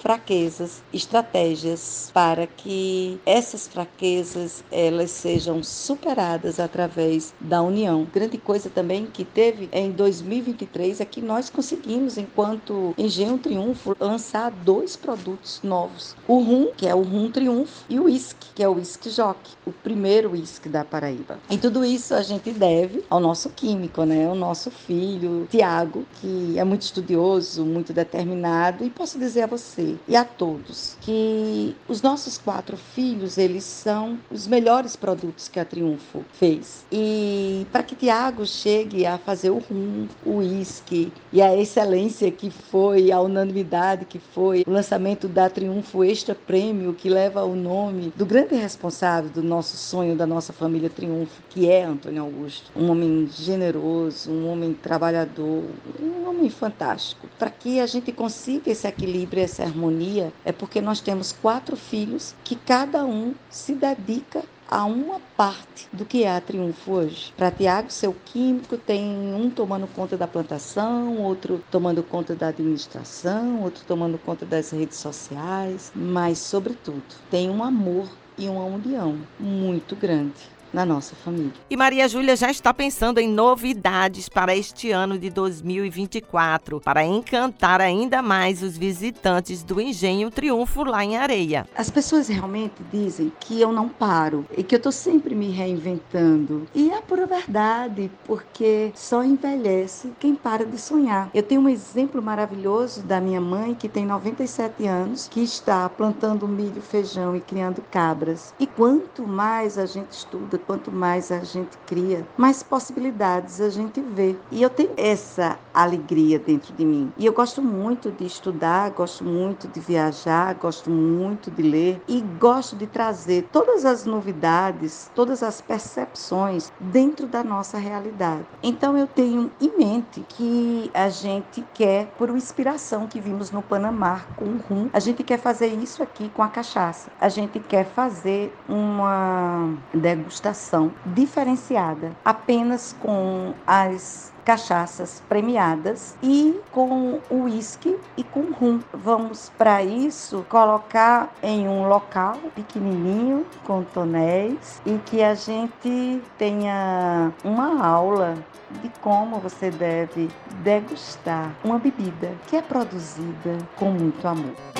fraquezas 0.00 0.82
estratégias 0.92 2.10
para 2.12 2.46
que 2.46 3.20
essas 3.24 3.68
fraquezas 3.68 4.64
elas 4.70 5.10
sejam 5.10 5.62
superadas 5.62 6.58
através 6.58 7.34
da 7.40 7.62
união. 7.62 8.06
Grande 8.12 8.38
coisa 8.38 8.68
também 8.68 9.06
que 9.06 9.24
teve 9.24 9.68
em 9.72 9.90
2023 9.90 11.00
é 11.00 11.04
que 11.04 11.20
nós 11.22 11.50
conseguimos, 11.50 12.18
enquanto 12.18 12.94
Engenho 12.98 13.38
Triunfo, 13.38 13.96
lançar 13.98 14.50
dois 14.50 14.96
produtos 14.96 15.60
novos: 15.62 16.16
o 16.26 16.38
rum, 16.38 16.68
que 16.76 16.86
é 16.86 16.94
o 16.94 17.02
rum 17.02 17.30
Triunfo, 17.30 17.84
e 17.88 17.98
o 17.98 18.04
whisky, 18.04 18.48
que 18.54 18.62
é 18.62 18.68
o 18.68 18.74
whisky 18.74 19.10
Jockey, 19.10 19.52
o 19.66 19.72
primeiro 19.72 20.32
whisky 20.32 20.68
da 20.68 20.84
Paraíba. 20.84 21.38
E 21.50 21.58
tudo 21.58 21.84
isso 21.84 22.14
a 22.14 22.22
gente 22.22 22.50
deve 22.50 23.04
ao 23.08 23.20
nosso 23.20 23.50
químico, 23.50 24.04
né? 24.04 24.28
O 24.28 24.34
nosso 24.34 24.70
filho 24.70 25.46
Tiago, 25.50 26.04
que 26.20 26.58
é 26.58 26.64
muito 26.64 26.82
estudioso, 26.82 27.64
muito 27.64 27.92
determinado 27.92 28.84
e 28.84 28.90
posso 28.90 29.18
dizer 29.18 29.35
a 29.42 29.46
você 29.46 29.96
e 30.08 30.16
a 30.16 30.24
todos 30.24 30.96
que 31.00 31.74
os 31.88 32.02
nossos 32.02 32.38
quatro 32.38 32.76
filhos, 32.76 33.38
eles 33.38 33.64
são 33.64 34.18
os 34.30 34.46
melhores 34.46 34.96
produtos 34.96 35.48
que 35.48 35.60
a 35.60 35.64
Triunfo 35.64 36.24
fez. 36.32 36.84
E 36.90 37.66
para 37.72 37.82
que 37.82 37.94
Tiago 37.94 38.46
chegue 38.46 39.06
a 39.06 39.18
fazer 39.18 39.50
o 39.50 39.58
rum, 39.58 40.06
o 40.24 40.36
uísque 40.36 41.12
e 41.32 41.42
a 41.42 41.56
excelência 41.56 42.30
que 42.30 42.50
foi, 42.50 43.10
a 43.12 43.20
unanimidade 43.20 44.04
que 44.04 44.18
foi 44.18 44.64
o 44.66 44.70
lançamento 44.70 45.28
da 45.28 45.48
Triunfo 45.48 46.04
Extra 46.04 46.34
Prêmio, 46.34 46.94
que 46.94 47.08
leva 47.08 47.44
o 47.44 47.54
nome 47.54 48.12
do 48.16 48.26
grande 48.26 48.54
responsável 48.54 49.30
do 49.30 49.42
nosso 49.42 49.76
sonho, 49.76 50.16
da 50.16 50.26
nossa 50.26 50.52
família 50.52 50.90
Triunfo, 50.90 51.42
que 51.50 51.68
é 51.68 51.84
Antônio 51.84 52.22
Augusto. 52.22 52.70
Um 52.76 52.90
homem 52.90 53.28
generoso, 53.32 54.30
um 54.30 54.50
homem 54.50 54.72
trabalhador, 54.72 55.64
um 56.00 56.28
homem 56.28 56.50
fantástico. 56.50 57.28
Para 57.38 57.50
que 57.50 57.80
a 57.80 57.86
gente 57.86 58.12
consiga 58.12 58.70
esse 58.70 58.86
equilíbrio, 58.86 59.15
essa 59.36 59.62
harmonia, 59.62 60.32
é 60.44 60.52
porque 60.52 60.80
nós 60.80 61.00
temos 61.00 61.32
quatro 61.32 61.76
filhos 61.76 62.34
que 62.44 62.56
cada 62.56 63.04
um 63.04 63.34
se 63.48 63.74
dedica 63.74 64.42
a 64.68 64.84
uma 64.84 65.20
parte 65.36 65.88
do 65.92 66.04
que 66.04 66.24
é 66.24 66.36
a 66.36 66.40
Triunfo 66.40 66.92
hoje. 66.92 67.32
Para 67.36 67.50
Tiago, 67.50 67.90
seu 67.90 68.14
químico, 68.24 68.76
tem 68.76 69.04
um 69.32 69.48
tomando 69.48 69.86
conta 69.86 70.16
da 70.16 70.26
plantação, 70.26 71.18
outro 71.18 71.62
tomando 71.70 72.02
conta 72.02 72.34
da 72.34 72.48
administração, 72.48 73.62
outro 73.62 73.84
tomando 73.86 74.18
conta 74.18 74.44
das 74.44 74.70
redes 74.70 74.98
sociais, 74.98 75.92
mas, 75.94 76.38
sobretudo, 76.38 77.04
tem 77.30 77.48
um 77.48 77.62
amor 77.62 78.08
e 78.36 78.48
uma 78.48 78.64
união 78.64 79.18
muito 79.38 79.94
grande 79.94 80.55
na 80.72 80.84
nossa 80.84 81.14
família. 81.16 81.52
E 81.68 81.76
Maria 81.76 82.08
Júlia 82.08 82.36
já 82.36 82.50
está 82.50 82.72
pensando 82.72 83.18
em 83.18 83.28
novidades 83.28 84.28
para 84.28 84.56
este 84.56 84.90
ano 84.90 85.18
de 85.18 85.30
2024, 85.30 86.80
para 86.80 87.04
encantar 87.04 87.80
ainda 87.80 88.22
mais 88.22 88.62
os 88.62 88.76
visitantes 88.76 89.62
do 89.62 89.80
Engenho 89.80 90.30
Triunfo 90.30 90.84
lá 90.84 91.04
em 91.04 91.16
Areia. 91.16 91.66
As 91.76 91.90
pessoas 91.90 92.28
realmente 92.28 92.82
dizem 92.92 93.32
que 93.40 93.60
eu 93.60 93.72
não 93.72 93.88
paro 93.88 94.46
e 94.56 94.62
que 94.62 94.74
eu 94.74 94.78
estou 94.78 94.92
sempre 94.92 95.34
me 95.34 95.50
reinventando. 95.50 96.66
E 96.74 96.90
é 96.90 97.00
pura 97.00 97.26
verdade, 97.26 98.10
porque 98.24 98.92
só 98.94 99.22
envelhece 99.24 100.12
quem 100.18 100.34
para 100.34 100.64
de 100.64 100.78
sonhar. 100.78 101.30
Eu 101.34 101.42
tenho 101.42 101.60
um 101.60 101.68
exemplo 101.68 102.20
maravilhoso 102.22 103.02
da 103.02 103.20
minha 103.20 103.40
mãe, 103.40 103.74
que 103.74 103.88
tem 103.88 104.04
97 104.04 104.86
anos, 104.86 105.28
que 105.28 105.40
está 105.40 105.88
plantando 105.88 106.48
milho, 106.48 106.80
feijão 106.80 107.36
e 107.36 107.40
criando 107.40 107.82
cabras. 107.90 108.54
E 108.58 108.66
quanto 108.66 109.26
mais 109.26 109.78
a 109.78 109.86
gente 109.86 110.12
estuda, 110.12 110.55
quanto 110.58 110.90
mais 110.90 111.30
a 111.30 111.40
gente 111.40 111.76
cria, 111.86 112.26
mais 112.36 112.62
possibilidades 112.62 113.60
a 113.60 113.70
gente 113.70 114.00
vê. 114.00 114.36
E 114.50 114.62
eu 114.62 114.70
tenho 114.70 114.90
essa 114.96 115.58
alegria 115.72 116.38
dentro 116.38 116.72
de 116.72 116.84
mim. 116.84 117.12
E 117.16 117.26
eu 117.26 117.32
gosto 117.32 117.60
muito 117.60 118.10
de 118.10 118.24
estudar, 118.24 118.90
gosto 118.90 119.24
muito 119.24 119.68
de 119.68 119.78
viajar, 119.78 120.54
gosto 120.54 120.90
muito 120.90 121.50
de 121.50 121.62
ler 121.62 122.00
e 122.08 122.20
gosto 122.20 122.74
de 122.76 122.86
trazer 122.86 123.48
todas 123.52 123.84
as 123.84 124.04
novidades, 124.06 125.10
todas 125.14 125.42
as 125.42 125.60
percepções 125.60 126.72
dentro 126.80 127.26
da 127.26 127.44
nossa 127.44 127.78
realidade. 127.78 128.46
Então 128.62 128.96
eu 128.96 129.06
tenho 129.06 129.50
em 129.60 129.70
mente 129.76 130.24
que 130.28 130.90
a 130.94 131.08
gente 131.08 131.64
quer, 131.74 132.06
por 132.18 132.30
uma 132.30 132.38
inspiração 132.38 133.06
que 133.06 133.20
vimos 133.20 133.50
no 133.50 133.62
Panamá 133.62 134.22
com 134.36 134.46
o 134.46 134.58
rum, 134.68 134.88
a 134.92 135.00
gente 135.00 135.22
quer 135.22 135.38
fazer 135.38 135.66
isso 135.66 136.02
aqui 136.02 136.30
com 136.30 136.42
a 136.42 136.48
cachaça. 136.48 137.10
A 137.20 137.28
gente 137.28 137.60
quer 137.60 137.84
fazer 137.84 138.54
uma 138.68 139.74
degustação 139.92 140.45
degustação 140.46 140.92
diferenciada, 141.04 142.12
apenas 142.24 142.94
com 143.00 143.54
as 143.66 144.32
cachaças 144.44 145.20
premiadas 145.28 146.16
e 146.22 146.60
com 146.70 147.20
o 147.28 147.42
uísque 147.42 147.98
e 148.16 148.22
com 148.22 148.52
rum. 148.52 148.80
Vamos 148.92 149.50
para 149.58 149.82
isso 149.82 150.46
colocar 150.48 151.34
em 151.42 151.66
um 151.68 151.88
local 151.88 152.36
pequenininho 152.54 153.44
com 153.64 153.82
tonéis 153.82 154.80
e 154.86 154.98
que 154.98 155.20
a 155.20 155.34
gente 155.34 156.22
tenha 156.38 157.32
uma 157.42 157.84
aula 157.84 158.34
de 158.82 158.88
como 159.00 159.40
você 159.40 159.70
deve 159.70 160.28
degustar 160.62 161.50
uma 161.64 161.78
bebida 161.78 162.32
que 162.46 162.56
é 162.56 162.62
produzida 162.62 163.58
com 163.76 163.90
muito 163.90 164.26
amor. 164.28 164.75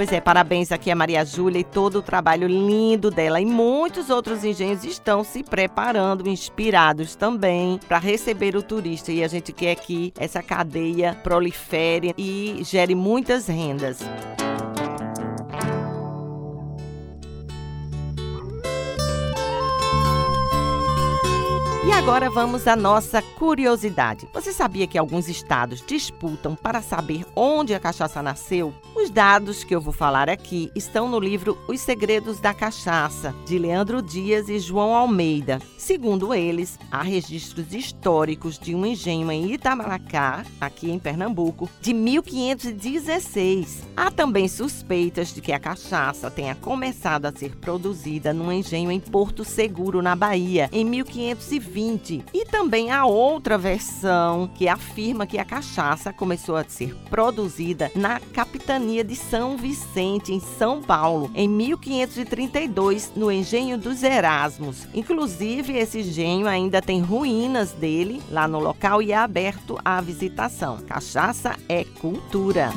Pois 0.00 0.12
é, 0.12 0.18
parabéns 0.18 0.72
aqui 0.72 0.90
a 0.90 0.96
Maria 0.96 1.22
Júlia 1.26 1.60
e 1.60 1.64
todo 1.64 1.96
o 1.96 2.02
trabalho 2.02 2.48
lindo 2.48 3.10
dela. 3.10 3.38
E 3.38 3.44
muitos 3.44 4.08
outros 4.08 4.42
engenhos 4.44 4.82
estão 4.82 5.22
se 5.22 5.42
preparando, 5.42 6.26
inspirados 6.26 7.14
também, 7.14 7.78
para 7.86 7.98
receber 7.98 8.56
o 8.56 8.62
turista. 8.62 9.12
E 9.12 9.22
a 9.22 9.28
gente 9.28 9.52
quer 9.52 9.74
que 9.74 10.10
essa 10.18 10.42
cadeia 10.42 11.14
prolifere 11.22 12.14
e 12.16 12.62
gere 12.64 12.94
muitas 12.94 13.46
rendas. 13.46 13.98
E 21.90 21.92
agora 21.92 22.30
vamos 22.30 22.68
à 22.68 22.76
nossa 22.76 23.20
curiosidade. 23.20 24.28
Você 24.32 24.52
sabia 24.52 24.86
que 24.86 24.96
alguns 24.96 25.28
estados 25.28 25.82
disputam 25.84 26.54
para 26.54 26.80
saber 26.80 27.26
onde 27.34 27.74
a 27.74 27.80
cachaça 27.80 28.22
nasceu? 28.22 28.72
Os 28.94 29.10
dados 29.10 29.64
que 29.64 29.74
eu 29.74 29.80
vou 29.80 29.92
falar 29.92 30.30
aqui 30.30 30.70
estão 30.74 31.08
no 31.08 31.18
livro 31.18 31.58
Os 31.66 31.80
Segredos 31.80 32.38
da 32.38 32.54
Cachaça, 32.54 33.34
de 33.44 33.58
Leandro 33.58 34.00
Dias 34.00 34.48
e 34.48 34.60
João 34.60 34.94
Almeida. 34.94 35.58
Segundo 35.76 36.32
eles, 36.32 36.78
há 36.92 37.02
registros 37.02 37.74
históricos 37.74 38.56
de 38.56 38.72
um 38.72 38.86
engenho 38.86 39.30
em 39.32 39.52
Itamaracá, 39.52 40.44
aqui 40.60 40.92
em 40.92 40.98
Pernambuco, 40.98 41.68
de 41.80 41.92
1516. 41.92 43.82
Há 43.96 44.12
também 44.12 44.46
suspeitas 44.46 45.34
de 45.34 45.40
que 45.40 45.50
a 45.52 45.58
cachaça 45.58 46.30
tenha 46.30 46.54
começado 46.54 47.26
a 47.26 47.32
ser 47.32 47.56
produzida 47.56 48.32
num 48.32 48.52
engenho 48.52 48.92
em 48.92 49.00
Porto 49.00 49.44
Seguro, 49.44 50.00
na 50.00 50.14
Bahia, 50.14 50.68
em 50.72 50.84
1520 50.84 51.79
e 52.34 52.44
também 52.44 52.90
há 52.90 53.06
outra 53.06 53.56
versão 53.56 54.50
que 54.54 54.68
afirma 54.68 55.26
que 55.26 55.38
a 55.38 55.44
cachaça 55.46 56.12
começou 56.12 56.54
a 56.56 56.64
ser 56.64 56.94
produzida 57.08 57.90
na 57.94 58.20
capitania 58.20 59.02
de 59.02 59.16
São 59.16 59.56
Vicente, 59.56 60.30
em 60.32 60.40
São 60.40 60.82
Paulo, 60.82 61.30
em 61.34 61.48
1532, 61.48 63.12
no 63.16 63.32
Engenho 63.32 63.78
dos 63.78 64.02
Erasmos. 64.02 64.86
Inclusive, 64.92 65.74
esse 65.74 66.00
engenho 66.00 66.46
ainda 66.46 66.82
tem 66.82 67.00
ruínas 67.00 67.72
dele 67.72 68.22
lá 68.30 68.46
no 68.46 68.60
local 68.60 69.00
e 69.00 69.12
é 69.12 69.16
aberto 69.16 69.78
à 69.82 70.02
visitação. 70.02 70.78
Cachaça 70.86 71.56
é 71.66 71.84
cultura. 71.84 72.70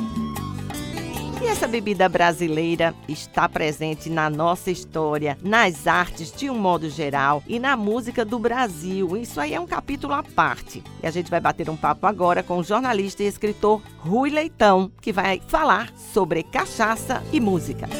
E 1.44 1.46
essa 1.46 1.68
bebida 1.68 2.08
brasileira 2.08 2.94
está 3.06 3.46
presente 3.46 4.08
na 4.08 4.30
nossa 4.30 4.70
história, 4.70 5.36
nas 5.42 5.86
artes 5.86 6.32
de 6.32 6.48
um 6.48 6.58
modo 6.58 6.88
geral 6.88 7.42
e 7.46 7.58
na 7.60 7.76
música 7.76 8.24
do 8.24 8.38
Brasil. 8.38 9.14
Isso 9.14 9.38
aí 9.38 9.52
é 9.52 9.60
um 9.60 9.66
capítulo 9.66 10.14
à 10.14 10.22
parte. 10.22 10.82
E 11.02 11.06
a 11.06 11.10
gente 11.10 11.30
vai 11.30 11.40
bater 11.40 11.68
um 11.68 11.76
papo 11.76 12.06
agora 12.06 12.42
com 12.42 12.56
o 12.56 12.64
jornalista 12.64 13.22
e 13.22 13.26
escritor 13.26 13.82
Rui 13.98 14.30
Leitão, 14.30 14.90
que 15.02 15.12
vai 15.12 15.42
falar 15.46 15.92
sobre 15.94 16.44
cachaça 16.44 17.22
e 17.30 17.38
música. 17.40 17.90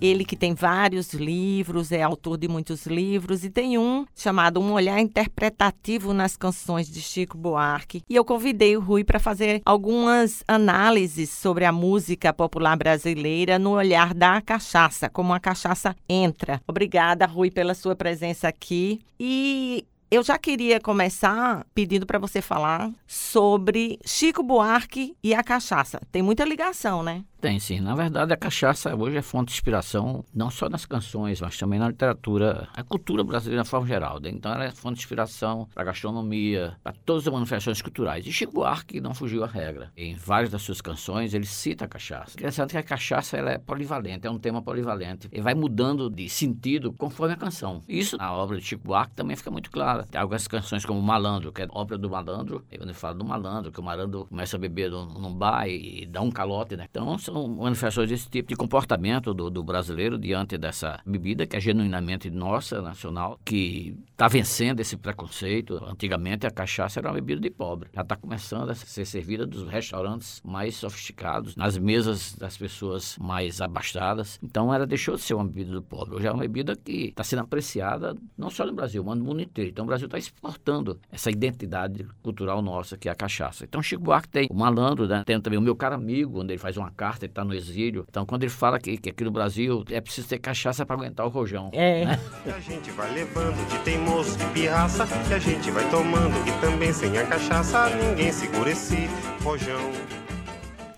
Ele 0.00 0.24
que 0.24 0.36
tem 0.36 0.54
vários 0.54 1.14
livros, 1.14 1.90
é 1.90 2.02
autor 2.02 2.36
de 2.36 2.48
muitos 2.48 2.86
livros 2.86 3.44
e 3.44 3.50
tem 3.50 3.78
um 3.78 4.04
chamado 4.14 4.60
Um 4.60 4.72
Olhar 4.72 5.00
Interpretativo 5.00 6.12
nas 6.12 6.36
Canções 6.36 6.86
de 6.86 7.00
Chico 7.00 7.38
Buarque. 7.38 8.02
E 8.08 8.14
eu 8.14 8.24
convidei 8.24 8.76
o 8.76 8.80
Rui 8.80 9.04
para 9.04 9.18
fazer 9.18 9.62
algumas 9.64 10.44
análises 10.46 11.30
sobre 11.30 11.64
a 11.64 11.72
música 11.72 12.32
popular 12.32 12.76
brasileira 12.76 13.58
no 13.58 13.70
olhar 13.70 14.12
da 14.12 14.40
cachaça, 14.40 15.08
como 15.08 15.32
a 15.32 15.40
cachaça 15.40 15.96
entra. 16.08 16.60
Obrigada, 16.68 17.24
Rui, 17.26 17.50
pela 17.50 17.74
sua 17.74 17.96
presença 17.96 18.48
aqui. 18.48 19.00
E 19.18 19.86
eu 20.10 20.22
já 20.22 20.38
queria 20.38 20.80
começar 20.80 21.66
pedindo 21.74 22.06
para 22.06 22.18
você 22.18 22.40
falar 22.40 22.92
sobre 23.06 23.98
Chico 24.04 24.42
Buarque 24.42 25.16
e 25.22 25.34
a 25.34 25.42
cachaça. 25.42 26.00
Tem 26.12 26.22
muita 26.22 26.44
ligação, 26.44 27.02
né? 27.02 27.24
Tem 27.40 27.58
sim. 27.60 27.80
Na 27.80 27.94
verdade, 27.94 28.32
a 28.32 28.36
cachaça 28.36 28.94
hoje 28.96 29.16
é 29.16 29.22
fonte 29.22 29.48
de 29.48 29.54
inspiração 29.54 30.24
não 30.34 30.50
só 30.50 30.68
nas 30.68 30.86
canções, 30.86 31.40
mas 31.40 31.56
também 31.56 31.78
na 31.78 31.88
literatura, 31.88 32.68
a 32.74 32.82
cultura 32.82 33.22
brasileira 33.22 33.62
de 33.62 33.68
forma 33.68 33.86
geral. 33.86 34.18
Né? 34.18 34.30
Então, 34.30 34.52
ela 34.52 34.64
é 34.64 34.70
fonte 34.70 34.94
de 34.94 35.00
inspiração 35.02 35.68
para 35.72 35.82
a 35.82 35.86
gastronomia, 35.86 36.76
para 36.82 36.92
todas 37.04 37.26
as 37.26 37.32
manifestações 37.32 37.82
culturais. 37.82 38.26
E 38.26 38.32
Chico 38.32 38.52
Buarque 38.52 39.00
não 39.00 39.14
fugiu 39.14 39.44
à 39.44 39.46
regra. 39.46 39.92
Em 39.96 40.14
várias 40.14 40.50
das 40.50 40.62
suas 40.62 40.80
canções, 40.80 41.34
ele 41.34 41.46
cita 41.46 41.84
a 41.84 41.88
cachaça. 41.88 42.32
Interessante 42.32 42.70
que 42.70 42.78
a 42.78 42.82
cachaça 42.82 43.36
ela 43.36 43.52
é 43.52 43.58
polivalente, 43.58 44.26
é 44.26 44.30
um 44.30 44.38
tema 44.38 44.62
polivalente. 44.62 45.28
E 45.30 45.40
vai 45.40 45.54
mudando 45.54 46.10
de 46.10 46.28
sentido 46.28 46.92
conforme 46.92 47.34
a 47.34 47.36
canção. 47.36 47.84
Isso, 47.88 48.16
na 48.16 48.32
obra 48.32 48.58
de 48.58 48.64
Chico 48.64 48.82
Buarque, 48.84 49.14
também 49.14 49.36
fica 49.36 49.50
muito 49.50 49.70
claro. 49.70 49.95
Tem 50.04 50.20
algumas 50.20 50.46
canções 50.46 50.84
como 50.84 51.00
Malandro, 51.00 51.52
que 51.52 51.62
é 51.62 51.68
obra 51.70 51.96
do 51.96 52.10
malandro, 52.10 52.64
ele 52.70 52.92
fala 52.92 53.14
do 53.14 53.24
malandro, 53.24 53.70
que 53.72 53.80
o 53.80 53.82
malandro 53.82 54.26
começa 54.26 54.56
a 54.56 54.60
beber 54.60 54.90
num, 54.90 55.06
num 55.06 55.34
bar 55.34 55.68
e 55.68 56.06
dá 56.06 56.20
um 56.20 56.30
calote, 56.30 56.76
né? 56.76 56.86
Então, 56.90 57.16
são 57.18 57.48
manifestações 57.48 58.08
desse 58.08 58.28
tipo 58.28 58.48
de 58.48 58.56
comportamento 58.56 59.32
do, 59.32 59.50
do, 59.50 59.62
brasileiro 59.62 60.18
diante 60.18 60.58
dessa 60.58 61.00
bebida 61.04 61.46
que 61.46 61.56
é 61.56 61.60
genuinamente 61.60 62.30
nossa, 62.30 62.80
nacional, 62.82 63.38
que 63.44 63.96
está 64.10 64.28
vencendo 64.28 64.80
esse 64.80 64.96
preconceito. 64.96 65.82
Antigamente 65.86 66.46
a 66.46 66.50
cachaça 66.50 67.00
era 67.00 67.08
uma 67.08 67.14
bebida 67.14 67.40
de 67.40 67.50
pobre. 67.50 67.88
Já 67.94 68.02
está 68.02 68.16
começando 68.16 68.70
a 68.70 68.74
ser 68.74 69.04
servida 69.04 69.46
dos 69.46 69.68
restaurantes 69.68 70.40
mais 70.44 70.76
sofisticados, 70.76 71.56
nas 71.56 71.78
mesas 71.78 72.34
das 72.34 72.56
pessoas 72.56 73.16
mais 73.18 73.60
abastadas. 73.60 74.38
Então 74.42 74.72
ela 74.72 74.86
deixou 74.86 75.16
de 75.16 75.22
ser 75.22 75.34
uma 75.34 75.44
bebida 75.44 75.72
do 75.72 75.82
pobre. 75.82 76.16
Hoje 76.16 76.26
é 76.26 76.32
uma 76.32 76.40
bebida 76.40 76.76
que 76.76 77.08
está 77.08 77.24
sendo 77.24 77.40
apreciada 77.40 78.16
não 78.36 78.50
só 78.50 78.66
no 78.66 78.72
Brasil, 78.72 79.02
mas 79.04 79.18
no 79.18 79.24
mundo 79.24 79.40
inteiro. 79.40 79.70
Então 79.70 79.85
o 79.86 79.88
Brasil 79.88 80.06
está 80.06 80.18
exportando 80.18 80.98
essa 81.10 81.30
identidade 81.30 82.06
cultural 82.22 82.60
nossa, 82.60 82.96
que 82.96 83.08
é 83.08 83.12
a 83.12 83.14
cachaça. 83.14 83.64
Então 83.64 83.82
Chico 83.82 84.02
Buarque 84.02 84.28
tem 84.28 84.48
o 84.50 84.54
malandro, 84.54 85.06
né? 85.06 85.22
tem 85.24 85.40
também 85.40 85.58
o 85.58 85.62
meu 85.62 85.76
caro 85.76 85.94
amigo, 85.94 86.40
onde 86.40 86.52
ele 86.52 86.58
faz 86.58 86.76
uma 86.76 86.90
carta, 86.90 87.24
ele 87.24 87.30
está 87.30 87.44
no 87.44 87.54
exílio. 87.54 88.04
Então, 88.08 88.26
quando 88.26 88.42
ele 88.42 88.50
fala 88.50 88.78
que, 88.78 88.96
que 88.96 89.10
aqui 89.10 89.24
no 89.24 89.30
Brasil 89.30 89.84
é 89.90 90.00
preciso 90.00 90.28
ter 90.28 90.38
cachaça 90.38 90.84
para 90.84 90.96
aguentar 90.96 91.24
o 91.26 91.28
rojão. 91.28 91.70
É. 91.72 92.04
Né? 92.04 92.20
Que 92.42 92.50
a 92.50 92.60
gente 92.60 92.90
vai 92.90 93.12
levando 93.12 93.68
de 93.68 93.78
teimoso, 93.80 94.36
de 94.36 94.44
pirraça, 94.46 95.06
que 95.26 95.34
a 95.34 95.38
gente 95.38 95.70
vai 95.70 95.88
tomando, 95.90 96.34
e 96.48 96.60
também 96.60 96.92
sem 96.92 97.16
a 97.18 97.26
cachaça 97.26 97.88
ninguém 97.90 98.32
segura 98.32 98.70
esse 98.70 99.08
rojão. 99.42 100.25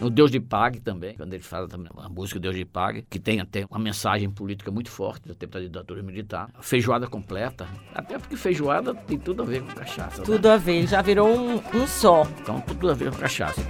No 0.00 0.11
Deus 0.11 0.31
de 0.31 0.38
Pague 0.38 0.81
também, 0.81 1.17
quando 1.17 1.35
ele 1.35 1.43
fala 1.43 1.67
também 1.67 1.90
a 1.97 2.09
música 2.09 2.38
Deus 2.38 2.55
de 2.55 2.64
Pague, 2.64 3.05
que 3.11 3.19
tem 3.19 3.40
até 3.40 3.67
uma 3.69 3.81
mensagem 3.81 4.31
política 4.31 4.71
muito 4.71 4.90
forte 4.90 5.26
do 5.26 5.35
tempo 5.35 5.55
da 5.55 5.61
ditadura 5.61 6.02
militar. 6.02 6.50
Feijoada 6.61 7.07
completa, 7.07 7.67
até 7.95 8.19
porque 8.19 8.37
feijoada 8.37 8.95
tem 8.95 9.19
tudo 9.19 9.43
a 9.43 9.45
ver 9.45 9.62
com 9.62 9.75
cachaça. 9.75 10.19
Né? 10.19 10.25
Tudo 10.25 10.49
né? 10.49 10.55
a 10.55 10.57
ver, 10.57 10.87
já 10.87 11.02
virou 11.02 11.28
um, 11.28 11.57
um 11.75 11.87
só. 11.87 12.23
Então, 12.40 12.61
tudo 12.61 12.90
a 12.90 12.95
ver 12.95 13.11
com 13.11 13.19
cachaça. 13.19 13.61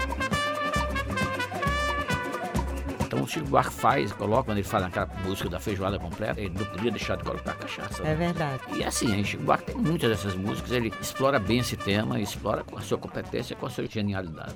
Então 3.08 3.22
o 3.22 3.26
Chico 3.26 3.46
Buarque 3.46 3.72
faz, 3.72 4.12
coloca, 4.12 4.44
quando 4.44 4.58
ele 4.58 4.68
faz 4.68 4.84
aquela 4.84 5.08
música 5.24 5.48
da 5.48 5.58
feijoada 5.58 5.98
completa, 5.98 6.38
ele 6.38 6.52
não 6.54 6.66
podia 6.66 6.90
deixar 6.90 7.16
de 7.16 7.24
colocar 7.24 7.54
cachaça. 7.54 8.06
É 8.06 8.14
verdade. 8.14 8.60
E 8.74 8.84
assim, 8.84 9.18
o 9.18 9.24
Chico 9.24 9.44
Buarque 9.44 9.72
tem 9.72 9.76
muitas 9.76 10.10
dessas 10.10 10.34
músicas, 10.34 10.70
ele 10.72 10.92
explora 11.00 11.38
bem 11.38 11.60
esse 11.60 11.74
tema, 11.74 12.20
explora 12.20 12.62
com 12.62 12.76
a 12.76 12.82
sua 12.82 12.98
competência, 12.98 13.56
com 13.56 13.64
a 13.64 13.70
sua 13.70 13.86
genialidade. 13.86 14.54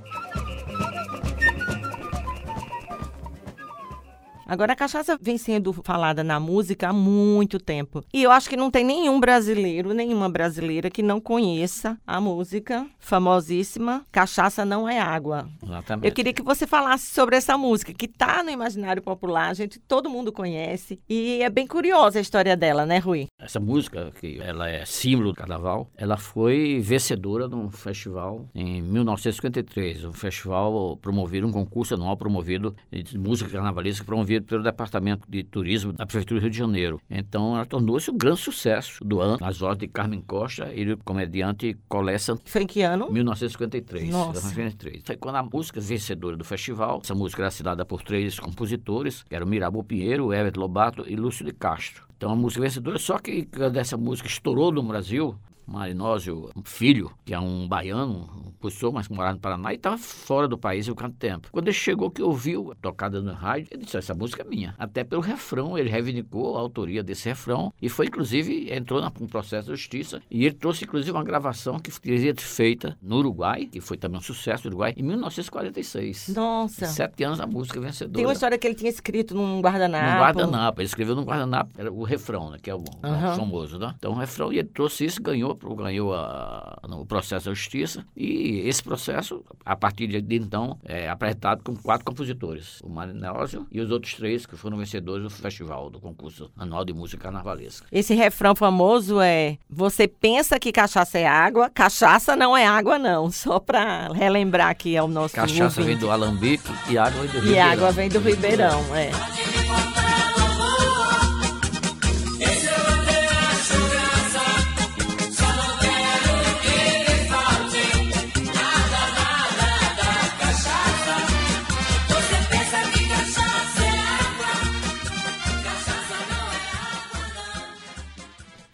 Agora, 4.53 4.75
a 4.75 4.77
cachaça 4.77 5.19
vem 5.19 5.39
sendo 5.39 5.73
falada 5.73 6.23
na 6.23 6.39
música 6.39 6.91
há 6.91 6.93
muito 6.93 7.59
tempo. 7.59 8.05
E 8.13 8.23
eu 8.23 8.31
acho 8.31 8.51
que 8.51 8.57
não 8.57 8.71
tem 8.71 8.85
nenhum 8.85 9.19
brasileiro, 9.19 9.95
nenhuma 9.95 10.29
brasileira 10.29 10.91
que 10.91 11.03
não 11.03 11.19
conheça 11.19 11.99
a 12.07 12.21
música 12.21 12.87
famosíssima 12.99 14.05
Cachaça 14.13 14.63
Não 14.63 14.87
é 14.87 15.01
Água. 15.01 15.49
Exatamente. 15.63 16.07
Eu 16.07 16.13
queria 16.13 16.35
que 16.35 16.43
você 16.43 16.67
falasse 16.67 17.07
sobre 17.15 17.35
essa 17.35 17.57
música, 17.57 17.95
que 17.95 18.05
está 18.05 18.45
no 18.45 18.51
imaginário 18.51 19.01
popular, 19.01 19.49
a 19.49 19.55
gente, 19.55 19.81
todo 19.81 20.11
mundo 20.11 20.31
conhece. 20.31 21.01
E 21.09 21.41
é 21.43 21.49
bem 21.49 21.67
curiosa 21.67 22.19
a 22.19 22.23
história 22.23 22.55
dela, 22.55 22.85
né, 22.85 22.99
Rui? 22.99 23.29
Essa 23.41 23.59
música, 23.59 24.13
que 24.21 24.39
ela 24.39 24.69
é 24.69 24.85
símbolo 24.85 25.31
do 25.31 25.35
carnaval, 25.35 25.91
ela 25.97 26.19
foi 26.19 26.79
vencedora 26.79 27.49
num 27.49 27.71
festival 27.71 28.47
em 28.55 28.83
1953. 28.83 30.05
Um 30.05 30.13
festival 30.13 30.99
promovido, 30.99 31.47
um 31.47 31.53
concurso 31.53 31.95
anual 31.95 32.19
promovido 32.19 32.77
de 32.93 33.17
música 33.17 33.49
carnavalesca 33.49 34.05
promovido 34.05 34.42
pelo 34.43 34.63
Departamento 34.63 35.27
de 35.29 35.43
Turismo 35.43 35.93
da 35.93 36.07
Prefeitura 36.07 36.41
do 36.41 36.43
Rio 36.43 36.51
de 36.51 36.59
Janeiro. 36.59 37.01
Então, 37.11 37.55
ela 37.55 37.67
tornou-se 37.67 38.11
um 38.11 38.17
grande 38.17 38.41
sucesso 38.41 39.05
do 39.05 39.21
ano, 39.21 39.39
nas 39.41 39.59
vozes 39.59 39.79
de 39.79 39.89
Carmen 39.89 40.21
Costa 40.21 40.73
e 40.75 40.85
do 40.85 40.97
comediante 40.99 41.77
Colessa. 41.89 42.39
Foi 42.45 42.63
em 42.63 42.67
que 42.67 42.83
ano? 42.83 43.11
1953. 43.11 44.11
Nossa. 44.11 44.49
1953. 44.49 45.03
Foi 45.05 45.17
quando 45.17 45.37
a 45.37 45.43
música 45.43 45.81
vencedora 45.81 46.37
do 46.37 46.45
festival, 46.45 47.01
essa 47.03 47.15
música 47.15 47.43
era 47.43 47.49
assinada 47.49 47.85
por 47.85 48.03
três 48.03 48.39
compositores, 48.39 49.23
que 49.23 49.35
eram 49.35 49.47
Mirabu 49.47 49.83
Pinheiro, 49.85 50.33
Everett 50.33 50.59
Lobato 50.59 51.05
e 51.07 51.17
Lúcio 51.17 51.45
de 51.45 51.53
Castro. 51.53 52.05
Então, 52.17 52.31
a 52.31 52.37
música 52.37 52.63
vencedora, 52.63 52.99
só 52.99 53.19
que 53.19 53.47
quando 53.47 53.77
essa 53.77 53.97
música 53.97 54.29
estourou 54.29 54.71
no 54.71 54.83
Brasil, 54.83 55.37
Marinósio 55.67 56.51
Filho, 56.65 57.13
que 57.25 57.35
é 57.35 57.39
um 57.39 57.67
baiano, 57.69 58.29
um 58.47 58.53
professor, 58.53 58.93
mas 58.93 59.09
que 59.09 59.15
morava 59.15 59.35
no 59.35 59.41
Paraná, 59.41 59.73
e 59.73 59.77
estava 59.77 59.99
fora 59.99 60.49
do 60.49 60.59
país 60.59 60.89
há 60.89 60.93
um 60.93 61.11
tempo. 61.11 61.49
Quando 61.51 61.69
ele 61.69 61.77
chegou, 61.77 62.11
que 62.11 62.23
ouviu 62.23 62.75
tocada 62.81 63.21
no 63.21 63.33
rádio, 63.33 63.69
ele 63.71 63.85
disse, 63.85 63.97
essa 63.97 64.15
música 64.15 64.43
é 64.43 64.45
minha. 64.45 64.75
Até 64.79 65.05
pelo 65.05 65.21
refrão, 65.21 65.77
ele 65.77 65.91
reivindicou 65.91 66.57
a 66.57 66.61
autoria 66.61 67.03
desse 67.03 67.29
refrão, 67.29 67.73
e 67.81 67.89
foi, 67.89 68.07
inclusive, 68.07 68.73
entrou 68.73 69.01
num 69.03 69.27
processo 69.27 69.71
de 69.71 69.77
justiça, 69.77 70.23
e 70.31 70.45
ele 70.45 70.55
trouxe, 70.55 70.85
inclusive, 70.85 71.11
uma 71.13 71.25
gravação 71.25 71.79
que 71.79 71.91
teria 72.01 72.35
feita 72.37 72.97
no 73.03 73.17
Uruguai, 73.17 73.67
que 73.67 73.81
foi 73.81 73.97
também 73.97 74.19
um 74.19 74.23
sucesso 74.23 74.65
no 74.65 74.71
Uruguai, 74.71 74.95
em 74.97 75.03
1946. 75.03 76.29
Nossa! 76.35 76.87
Sete 76.87 77.25
anos 77.25 77.41
a 77.41 77.47
música 77.47 77.81
vencedora. 77.81 78.15
Tem 78.15 78.25
uma 78.25 78.33
história 78.33 78.59
que 78.59 78.67
ele 78.67 78.75
tinha 78.75 78.91
escrito 78.91 79.35
num 79.35 79.61
guardanapo. 79.61 80.05
Num 80.05 80.19
guardanapo, 80.19 80.81
ele 80.81 80.87
escreveu 80.87 81.15
num 81.15 81.25
guardanapo, 81.25 81.71
era 81.77 81.93
o 81.93 82.03
refrão, 82.03 82.51
né, 82.51 82.59
que 82.61 82.71
é 82.71 82.75
o, 82.75 82.79
uhum. 82.79 83.37
famoso, 83.37 83.79
né? 83.79 83.95
Então, 83.97 84.13
o 84.13 84.15
refrão, 84.15 84.53
e 84.53 84.59
ele 84.59 84.69
trouxe 84.69 85.05
isso, 85.05 85.23
ganhou 85.23 85.52
Ganhou 85.55 86.15
a, 86.15 86.79
o 86.89 87.07
processo 87.07 87.47
da 87.47 87.55
justiça 87.55 88.05
e 88.17 88.61
esse 88.67 88.83
processo, 88.83 89.45
a 89.65 89.77
partir 89.77 90.07
de 90.07 90.37
então, 90.37 90.79
é 90.85 91.09
apresentado 91.09 91.63
com 91.63 91.77
quatro 91.77 92.05
compositores, 92.05 92.81
o 92.83 92.89
Marinósio 92.89 93.67
e 93.71 93.81
os 93.81 93.91
outros 93.91 94.15
três 94.15 94.47
que 94.47 94.57
foram 94.57 94.77
vencedores 94.77 95.23
do 95.23 95.31
festival, 95.31 95.91
do 95.91 96.01
concurso 96.01 96.51
anual 96.57 96.85
de 96.85 96.93
música 96.93 97.25
carnavalesca. 97.25 97.87
Esse 97.91 98.15
refrão 98.15 98.55
famoso 98.55 99.21
é: 99.21 99.59
Você 99.69 100.09
pensa 100.09 100.59
que 100.59 100.73
cachaça 100.73 101.19
é 101.19 101.27
água, 101.27 101.71
cachaça 101.71 102.35
não 102.37 102.57
é 102.57 102.67
água, 102.67 102.99
não. 102.99 103.31
Só 103.33 103.59
para 103.59 104.09
relembrar 104.09 104.69
aqui 104.69 104.97
ao 104.97 105.09
nosso. 105.09 105.35
Cachaça 105.35 105.81
ouvinte. 105.81 105.83
vem 105.83 105.99
do 105.99 106.11
alambique 106.11 106.71
e 106.89 106.99
água 106.99 107.23
vem 107.23 107.31
do 107.31 107.41
Ribeirão. 107.41 107.55
E 107.55 107.59
água 107.59 107.93
vem 107.93 108.09
do 108.09 108.19
Ribeirão, 108.21 108.97
é. 108.97 109.92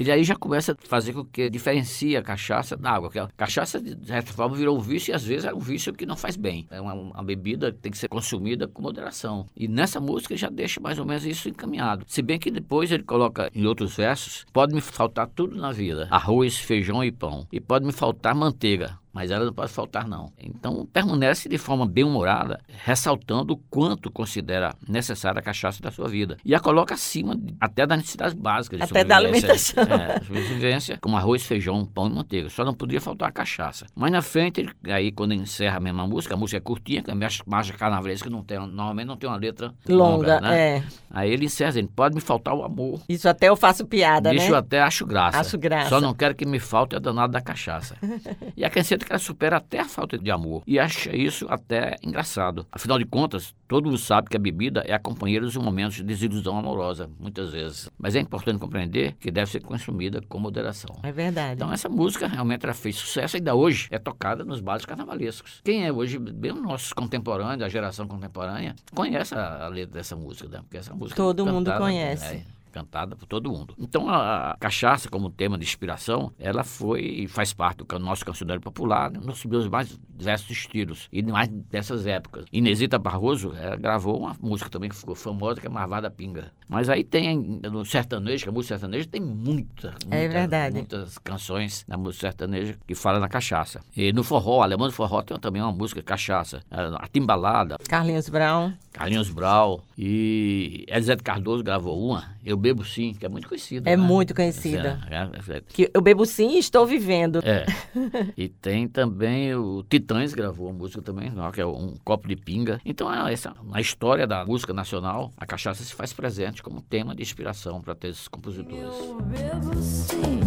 E 0.08 0.10
aí 0.10 0.24
já 0.24 0.34
começa 0.34 0.72
a 0.72 0.88
fazer 0.88 1.12
com 1.12 1.22
que 1.22 1.50
diferencia 1.50 2.20
a 2.20 2.22
cachaça 2.22 2.74
da 2.78 2.92
água. 2.92 3.10
Porque 3.10 3.18
a 3.18 3.28
cachaça, 3.36 3.78
de 3.78 4.06
certa 4.06 4.32
forma, 4.32 4.56
virou 4.56 4.74
um 4.74 4.80
vício 4.80 5.12
e 5.12 5.14
às 5.14 5.22
vezes 5.22 5.44
é 5.44 5.52
um 5.52 5.58
vício 5.58 5.92
que 5.92 6.06
não 6.06 6.16
faz 6.16 6.34
bem. 6.34 6.66
É 6.70 6.80
uma, 6.80 6.94
uma 6.94 7.22
bebida 7.22 7.70
que 7.70 7.76
tem 7.76 7.92
que 7.92 7.98
ser 7.98 8.08
consumida 8.08 8.66
com 8.66 8.80
moderação. 8.80 9.44
E 9.54 9.68
nessa 9.68 10.00
música 10.00 10.34
já 10.34 10.48
deixa 10.48 10.80
mais 10.80 10.98
ou 10.98 11.04
menos 11.04 11.26
isso 11.26 11.46
encaminhado. 11.50 12.06
Se 12.08 12.22
bem 12.22 12.38
que 12.38 12.50
depois 12.50 12.90
ele 12.90 13.02
coloca 13.02 13.50
em 13.54 13.66
outros 13.66 13.94
versos: 13.94 14.46
pode 14.50 14.74
me 14.74 14.80
faltar 14.80 15.26
tudo 15.26 15.54
na 15.54 15.72
vida: 15.72 16.08
arroz, 16.10 16.56
feijão 16.56 17.04
e 17.04 17.12
pão. 17.12 17.46
E 17.52 17.60
pode 17.60 17.84
me 17.84 17.92
faltar 17.92 18.34
manteiga 18.34 18.98
mas 19.18 19.32
ela 19.32 19.44
não 19.44 19.52
pode 19.52 19.72
faltar 19.72 20.06
não. 20.06 20.32
Então 20.38 20.86
permanece 20.92 21.48
de 21.48 21.58
forma 21.58 21.84
bem 21.84 22.04
humorada, 22.04 22.60
ressaltando 22.84 23.54
o 23.54 23.56
quanto 23.56 24.12
considera 24.12 24.72
necessária 24.88 25.40
a 25.40 25.42
cachaça 25.42 25.82
da 25.82 25.90
sua 25.90 26.06
vida 26.06 26.36
e 26.44 26.54
a 26.54 26.60
coloca 26.60 26.94
acima 26.94 27.34
de, 27.36 27.52
até 27.60 27.84
das 27.84 27.98
necessidades 27.98 28.34
básicas. 28.34 28.80
até 28.80 29.02
da 29.02 29.16
alimentação. 29.16 29.82
É, 29.82 30.20
sobrevivência, 30.20 30.98
como 31.00 31.16
arroz, 31.16 31.44
feijão, 31.44 31.84
pão 31.84 32.06
e 32.06 32.10
manteiga. 32.10 32.48
Só 32.48 32.64
não 32.64 32.72
podia 32.72 33.00
faltar 33.00 33.28
a 33.28 33.32
cachaça. 33.32 33.86
Mas 33.92 34.12
na 34.12 34.22
frente, 34.22 34.68
aí 34.84 35.10
quando 35.10 35.34
encerra 35.34 35.78
a 35.78 35.80
mesma 35.80 36.06
música, 36.06 36.34
a 36.34 36.36
música 36.36 36.58
é 36.58 36.60
curtinha, 36.60 37.02
que 37.02 37.10
é 37.10 37.14
marcha 37.44 37.72
carnavalesca 37.72 38.28
que 38.28 38.32
não 38.32 38.44
tem, 38.44 38.56
normalmente 38.56 39.06
não 39.06 39.16
tem 39.16 39.28
uma 39.28 39.36
letra 39.36 39.74
longa, 39.88 40.36
longa 40.36 40.40
né? 40.42 40.76
É. 40.76 40.82
Aí 41.10 41.32
ele 41.32 41.46
encerra 41.46 41.70
dizendo, 41.70 41.88
pode 41.88 42.14
me 42.14 42.20
faltar 42.20 42.54
o 42.54 42.62
amor. 42.62 43.00
Isso 43.08 43.28
até 43.28 43.48
eu 43.48 43.56
faço 43.56 43.84
piada, 43.84 44.30
Isso 44.30 44.38
né? 44.38 44.44
Isso 44.44 44.54
até 44.54 44.80
acho 44.80 45.04
graça. 45.04 45.40
Acho 45.40 45.58
graça. 45.58 45.88
Só 45.88 46.00
não 46.00 46.14
quero 46.14 46.36
que 46.36 46.46
me 46.46 46.60
falte 46.60 46.94
a 46.94 47.00
danada 47.00 47.32
da 47.32 47.40
cachaça. 47.40 47.96
e 48.56 48.64
a 48.64 48.70
canção 48.70 48.96
que 49.08 49.12
ela 49.12 49.18
supera 49.18 49.56
até 49.56 49.80
a 49.80 49.86
falta 49.86 50.18
de 50.18 50.30
amor. 50.30 50.62
E 50.66 50.78
acha 50.78 51.16
isso 51.16 51.46
até 51.48 51.96
engraçado. 52.02 52.66
Afinal 52.70 52.98
de 52.98 53.06
contas, 53.06 53.54
todo 53.66 53.86
mundo 53.86 53.96
sabe 53.96 54.28
que 54.28 54.36
a 54.36 54.40
bebida 54.40 54.84
é 54.86 54.92
a 54.92 54.98
companheira 54.98 55.46
dos 55.46 55.56
momentos 55.56 55.96
de 55.96 56.02
desilusão 56.02 56.58
amorosa, 56.58 57.10
muitas 57.18 57.50
vezes. 57.50 57.90
Mas 57.98 58.14
é 58.14 58.20
importante 58.20 58.58
compreender 58.58 59.14
que 59.18 59.30
deve 59.30 59.50
ser 59.50 59.60
consumida 59.60 60.20
com 60.28 60.38
moderação. 60.38 60.94
É 61.02 61.10
verdade. 61.10 61.54
Então 61.54 61.72
essa 61.72 61.88
música 61.88 62.26
realmente 62.26 62.64
ela 62.64 62.74
fez 62.74 62.96
sucesso 62.96 63.36
e 63.36 63.38
ainda 63.38 63.54
hoje 63.54 63.88
é 63.90 63.98
tocada 63.98 64.44
nos 64.44 64.60
bares 64.60 64.84
carnavalescos. 64.84 65.62
Quem 65.64 65.86
é 65.86 65.92
hoje, 65.92 66.18
bem 66.18 66.52
nossos 66.52 66.92
contemporâneos, 66.92 67.62
a 67.62 67.68
geração 67.70 68.06
contemporânea, 68.06 68.76
conhece 68.94 69.34
a, 69.34 69.64
a 69.64 69.68
letra 69.68 69.94
dessa 69.94 70.16
música, 70.16 70.48
né? 70.50 70.58
Porque 70.58 70.76
essa 70.76 70.94
música 70.94 71.16
Todo 71.16 71.46
mundo 71.46 71.72
conhece. 71.78 72.34
É, 72.34 72.57
cantada 72.68 73.16
por 73.16 73.26
todo 73.26 73.50
mundo. 73.50 73.74
Então 73.78 74.08
a, 74.08 74.56
cachaça 74.58 75.08
como 75.08 75.30
tema 75.30 75.58
de 75.58 75.64
inspiração, 75.64 76.32
ela 76.38 76.64
foi 76.64 77.00
e 77.02 77.28
faz 77.28 77.52
parte 77.52 77.84
do 77.84 77.98
nosso 77.98 78.24
cancionário 78.24 78.62
popular, 78.62 79.10
né, 79.10 79.20
nos 79.22 79.44
meus 79.44 79.68
mais 79.68 79.98
diversos 80.08 80.50
estilos 80.50 81.08
e 81.12 81.22
mais 81.22 81.48
dessas 81.48 82.06
épocas. 82.06 82.46
Inesita 82.52 82.98
Barroso 82.98 83.52
gravou 83.78 84.18
uma 84.18 84.36
música 84.40 84.68
também 84.68 84.90
que 84.90 84.96
ficou 84.96 85.14
famosa, 85.14 85.60
que 85.60 85.66
é 85.66 85.70
Marvada 85.70 86.10
Pinga. 86.10 86.52
Mas 86.68 86.88
aí 86.88 87.02
tem 87.02 87.60
no 87.62 87.84
sertanejo, 87.84 88.44
que 88.44 88.48
a 88.48 88.52
música 88.52 88.74
sertaneja 88.74 89.08
tem 89.08 89.20
muita, 89.20 89.94
muita 90.04 90.16
é 90.16 90.28
verdade. 90.28 90.74
muitas 90.76 91.16
canções 91.18 91.84
na 91.88 91.96
música 91.96 92.28
sertaneja 92.28 92.76
que 92.86 92.94
fala 92.94 93.18
na 93.18 93.28
cachaça. 93.28 93.80
E 93.96 94.12
no 94.12 94.22
forró, 94.22 94.62
alemão 94.62 94.86
do 94.86 94.92
forró 94.92 95.22
tem 95.22 95.38
também 95.38 95.62
uma 95.62 95.72
música 95.72 96.02
cachaça, 96.02 96.60
a 96.70 97.08
timbalada. 97.08 97.78
Carlinhos 97.88 98.28
Brown. 98.28 98.72
Carlinhos 98.92 99.30
Brown 99.30 99.80
e 99.96 100.84
Elisete 100.88 101.22
Cardoso 101.22 101.62
gravou 101.62 101.98
uma, 102.04 102.36
Eu 102.44 102.56
Bebo 102.58 102.84
Sim, 102.84 103.14
que 103.14 103.24
é 103.24 103.28
muito 103.28 103.48
conhecida. 103.48 103.88
É 103.88 103.96
né? 103.96 104.02
muito 104.02 104.34
conhecida. 104.34 105.00
É, 105.10 105.16
é, 105.16 105.56
é. 105.56 105.60
Que 105.60 105.90
Eu 105.92 106.00
Bebo 106.00 106.24
Sim 106.26 106.56
e 106.56 106.58
Estou 106.58 106.86
Vivendo. 106.86 107.40
É. 107.44 107.66
e 108.36 108.48
tem 108.48 108.88
também 108.88 109.54
o 109.54 109.84
Titãs 109.88 110.34
gravou 110.34 110.66
uma 110.66 110.78
música 110.78 111.02
também, 111.02 111.32
que 111.52 111.60
é 111.60 111.66
um 111.66 111.94
copo 112.04 112.28
de 112.28 112.36
pinga. 112.36 112.80
Então, 112.84 113.12
essa, 113.28 113.54
na 113.64 113.80
história 113.80 114.26
da 114.26 114.44
música 114.44 114.72
nacional, 114.72 115.32
a 115.36 115.46
cachaça 115.46 115.82
se 115.82 115.94
faz 115.94 116.12
presente 116.12 116.62
como 116.62 116.80
tema 116.80 117.14
de 117.14 117.22
inspiração 117.22 117.80
para 117.80 117.96
esses 118.08 118.28
compositores. 118.28 118.82
Eu 118.82 119.20
bebo 119.22 119.74
sim, 119.82 120.40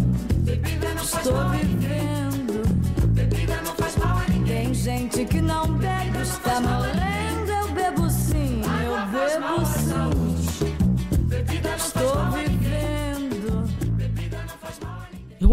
bebida 0.44 0.94
não 0.94 1.02
estou 1.02 1.48
vivendo, 1.50 3.08
bebida 3.08 3.56
não 3.62 3.74
faz 3.74 3.96
mal 3.96 4.18
a 4.18 4.28
ninguém. 4.28 4.64
Tem 4.64 4.74
gente 4.74 5.24
que 5.24 5.40
não 5.40 5.72
bebe, 5.74 6.18
está 6.22 6.60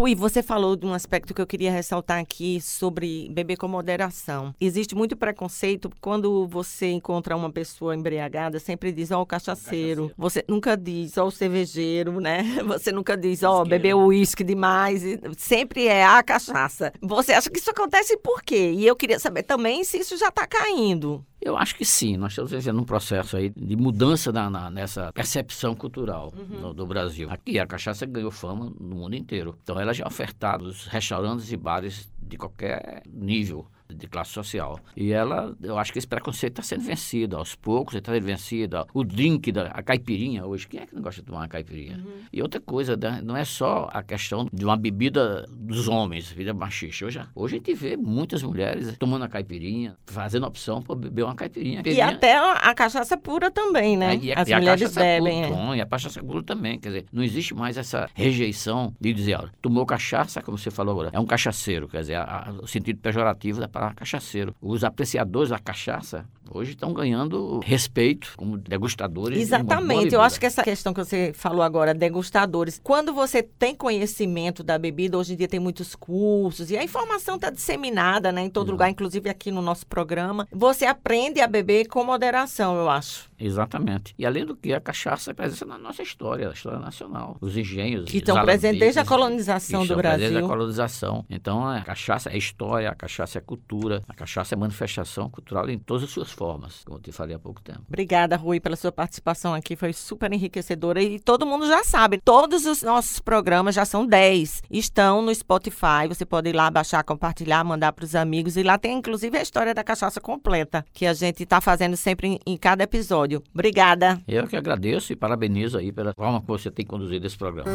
Rui, 0.00 0.14
você 0.14 0.42
falou 0.42 0.76
de 0.76 0.86
um 0.86 0.94
aspecto 0.94 1.34
que 1.34 1.42
eu 1.42 1.46
queria 1.46 1.70
ressaltar 1.70 2.20
aqui 2.20 2.58
sobre 2.58 3.28
beber 3.28 3.58
com 3.58 3.68
moderação. 3.68 4.54
Existe 4.58 4.94
muito 4.94 5.14
preconceito 5.14 5.90
quando 6.00 6.48
você 6.48 6.90
encontra 6.90 7.36
uma 7.36 7.52
pessoa 7.52 7.94
embriagada, 7.94 8.58
sempre 8.58 8.92
diz, 8.92 9.10
ó, 9.10 9.18
oh, 9.18 9.22
o 9.24 9.26
cachaceiro. 9.26 10.04
cachaceiro. 10.04 10.14
Você 10.16 10.42
nunca 10.48 10.74
diz, 10.74 11.18
ó, 11.18 11.24
oh, 11.24 11.26
o 11.26 11.30
cervejeiro, 11.30 12.18
né? 12.18 12.44
Você 12.66 12.90
nunca 12.90 13.14
diz, 13.14 13.42
ó, 13.42 13.60
oh, 13.60 13.64
bebeu 13.66 13.98
uísque 13.98 14.42
demais. 14.42 15.02
Sempre 15.36 15.86
é 15.86 16.02
a 16.02 16.22
cachaça. 16.22 16.94
Você 17.02 17.34
acha 17.34 17.50
que 17.50 17.58
isso 17.58 17.70
acontece 17.70 18.16
por 18.16 18.42
quê? 18.42 18.72
E 18.74 18.86
eu 18.86 18.96
queria 18.96 19.18
saber 19.18 19.42
também 19.42 19.84
se 19.84 19.98
isso 19.98 20.16
já 20.16 20.28
está 20.28 20.46
caindo. 20.46 21.22
Eu 21.40 21.56
acho 21.56 21.74
que 21.74 21.84
sim, 21.84 22.18
nós 22.18 22.32
estamos 22.32 22.50
vivendo 22.50 22.80
um 22.80 22.84
processo 22.84 23.36
aí 23.36 23.48
de 23.48 23.74
mudança 23.74 24.30
na, 24.30 24.50
na, 24.50 24.70
nessa 24.70 25.10
percepção 25.12 25.74
cultural 25.74 26.34
uhum. 26.36 26.60
do, 26.60 26.74
do, 26.74 26.86
Brasil. 26.86 27.30
Aqui 27.30 27.58
a 27.58 27.66
cachaça 27.66 28.04
ganhou 28.04 28.30
fama 28.30 28.70
no 28.78 28.96
mundo 28.96 29.16
inteiro. 29.16 29.58
Então 29.62 29.80
ela 29.80 29.94
já 29.94 30.04
é 30.04 30.06
ofertada 30.06 30.62
nos 30.62 30.86
restaurantes 30.86 31.50
e 31.50 31.56
bares 31.56 32.10
de 32.20 32.36
qualquer 32.36 33.02
nível 33.06 33.66
de 33.94 34.06
classe 34.06 34.32
social. 34.32 34.78
E 34.96 35.12
ela, 35.12 35.54
eu 35.62 35.78
acho 35.78 35.92
que 35.92 35.98
esse 35.98 36.06
preconceito 36.06 36.60
está 36.60 36.62
sendo 36.62 36.84
vencido 36.84 37.36
aos 37.36 37.54
poucos, 37.54 37.94
está 37.94 38.12
sendo 38.12 38.24
vencido. 38.24 38.86
O 38.94 39.04
drink, 39.04 39.52
da, 39.52 39.66
a 39.68 39.82
caipirinha 39.82 40.44
hoje, 40.46 40.66
quem 40.68 40.80
é 40.80 40.86
que 40.86 40.94
não 40.94 41.02
gosta 41.02 41.20
de 41.20 41.26
tomar 41.26 41.40
uma 41.40 41.48
caipirinha? 41.48 41.96
Uhum. 41.98 42.22
E 42.32 42.42
outra 42.42 42.60
coisa, 42.60 42.96
né, 42.96 43.20
não 43.22 43.36
é 43.36 43.44
só 43.44 43.88
a 43.92 44.02
questão 44.02 44.48
de 44.52 44.64
uma 44.64 44.76
bebida 44.76 45.46
dos 45.50 45.88
homens, 45.88 46.30
bebida 46.30 46.54
machista. 46.54 47.06
Hoje, 47.06 47.20
hoje 47.34 47.54
a 47.54 47.58
gente 47.58 47.74
vê 47.74 47.96
muitas 47.96 48.42
mulheres 48.42 48.96
tomando 48.98 49.24
a 49.24 49.28
caipirinha, 49.28 49.96
fazendo 50.06 50.46
opção 50.46 50.82
para 50.82 50.94
beber 50.94 51.24
uma 51.24 51.34
caipirinha. 51.34 51.82
E 51.84 52.00
até 52.00 52.36
a 52.38 52.74
cachaça 52.74 53.16
pura 53.16 53.50
também, 53.50 53.96
né? 53.96 54.14
É, 54.14 54.38
As 54.38 54.48
e 54.48 54.54
mulheres 54.54 54.94
bebem. 54.94 55.48
Pura, 55.48 55.74
é. 55.74 55.78
E 55.78 55.80
a 55.80 55.86
cachaça 55.86 56.22
pura 56.22 56.42
também. 56.42 56.78
Quer 56.78 56.88
dizer, 56.88 57.06
não 57.12 57.22
existe 57.22 57.54
mais 57.54 57.76
essa 57.76 58.08
rejeição 58.14 58.94
de 59.00 59.12
dizer, 59.12 59.36
olha, 59.36 59.50
tomou 59.60 59.84
cachaça, 59.86 60.42
como 60.42 60.58
você 60.58 60.70
falou 60.70 60.92
agora, 60.92 61.10
é 61.12 61.20
um 61.20 61.26
cachaceiro. 61.26 61.88
Quer 61.88 62.00
dizer, 62.00 62.14
a, 62.16 62.48
a, 62.48 62.52
o 62.62 62.66
sentido 62.66 62.98
pejorativo 63.00 63.60
da 63.60 63.68
palavra 63.68 63.79
cachaceiro. 63.94 64.54
Os 64.60 64.84
apreciadores 64.84 65.50
da 65.50 65.58
cachaça 65.58 66.26
hoje 66.52 66.72
estão 66.72 66.92
ganhando 66.92 67.60
respeito 67.60 68.32
como 68.36 68.56
degustadores. 68.56 69.38
Exatamente. 69.38 70.10
De 70.10 70.14
Eu 70.14 70.20
acho 70.20 70.38
que 70.38 70.46
essa 70.46 70.62
questão 70.62 70.92
que 70.92 71.04
você 71.04 71.32
falou 71.34 71.62
agora, 71.62 71.94
degustadores, 71.94 72.80
quando 72.82 73.12
você 73.12 73.42
tem 73.42 73.74
conhecimento 73.74 74.62
da 74.62 74.78
bebida, 74.78 75.18
hoje 75.18 75.34
em 75.34 75.36
dia 75.36 75.48
tem 75.48 75.60
muitos 75.60 75.94
cursos 75.94 76.70
e 76.70 76.76
a 76.76 76.84
informação 76.84 77.36
está 77.36 77.50
disseminada, 77.50 78.32
né, 78.32 78.42
em 78.42 78.50
todo 78.50 78.68
Não. 78.68 78.74
lugar, 78.74 78.90
inclusive 78.90 79.28
aqui 79.28 79.50
no 79.50 79.62
nosso 79.62 79.86
programa. 79.86 80.46
Você 80.52 80.86
aprende 80.86 81.40
a 81.40 81.46
beber 81.46 81.88
com 81.88 82.04
moderação, 82.04 82.76
eu 82.76 82.88
acho. 82.88 83.30
Exatamente. 83.38 84.14
E 84.18 84.26
além 84.26 84.44
do 84.44 84.54
que, 84.54 84.72
a 84.72 84.80
cachaça 84.80 85.30
é 85.30 85.34
presente 85.34 85.64
na 85.64 85.78
nossa 85.78 86.02
história, 86.02 86.48
a 86.48 86.52
história 86.52 86.78
nacional. 86.78 87.36
Os 87.40 87.56
engenhos. 87.56 88.10
Que 88.10 88.18
estão 88.18 88.40
presentes 88.42 88.78
desde 88.78 89.00
a 89.00 89.04
colonização 89.04 89.86
do 89.86 89.96
Brasil. 89.96 90.28
Desde 90.28 90.38
a 90.38 90.46
colonização. 90.46 91.24
Então, 91.30 91.66
a 91.66 91.80
cachaça 91.80 92.30
é 92.30 92.36
história, 92.36 92.90
a 92.90 92.94
cachaça 92.94 93.38
é 93.38 93.40
cultura, 93.40 94.02
a 94.06 94.14
cachaça 94.14 94.54
é 94.54 94.58
manifestação 94.58 95.30
cultural 95.30 95.68
em 95.70 95.78
todas 95.78 96.04
as 96.04 96.10
suas 96.10 96.30
formas, 96.40 96.82
como 96.84 96.96
eu 96.96 97.02
te 97.02 97.12
falei 97.12 97.36
há 97.36 97.38
pouco 97.38 97.60
tempo. 97.60 97.82
Obrigada, 97.86 98.36
Rui, 98.36 98.60
pela 98.60 98.76
sua 98.76 98.90
participação 98.90 99.52
aqui. 99.52 99.76
Foi 99.76 99.92
super 99.92 100.32
enriquecedora. 100.32 101.02
E 101.02 101.20
todo 101.20 101.44
mundo 101.44 101.66
já 101.66 101.84
sabe, 101.84 102.18
todos 102.24 102.64
os 102.64 102.82
nossos 102.82 103.20
programas 103.20 103.74
já 103.74 103.84
são 103.84 104.06
10. 104.06 104.62
Estão 104.70 105.20
no 105.20 105.34
Spotify. 105.34 106.08
Você 106.08 106.24
pode 106.24 106.48
ir 106.48 106.54
lá 106.54 106.70
baixar, 106.70 107.04
compartilhar, 107.04 107.62
mandar 107.64 107.92
para 107.92 108.04
os 108.04 108.14
amigos. 108.14 108.56
E 108.56 108.62
lá 108.62 108.78
tem, 108.78 108.96
inclusive, 108.96 109.36
a 109.36 109.42
história 109.42 109.74
da 109.74 109.84
cachaça 109.84 110.20
completa, 110.20 110.84
que 110.94 111.04
a 111.04 111.12
gente 111.12 111.42
está 111.42 111.60
fazendo 111.60 111.96
sempre 111.96 112.28
em, 112.28 112.38
em 112.46 112.56
cada 112.56 112.84
episódio 112.84 113.10
episódio. 113.10 113.42
Obrigada. 113.52 114.20
Eu 114.28 114.46
que 114.46 114.56
agradeço 114.56 115.12
e 115.12 115.16
parabenizo 115.16 115.76
aí 115.76 115.92
pela 115.92 116.14
forma 116.14 116.40
que 116.40 116.46
você 116.46 116.70
tem 116.70 116.86
conduzido 116.86 117.26
esse 117.26 117.36
programa. 117.36 117.70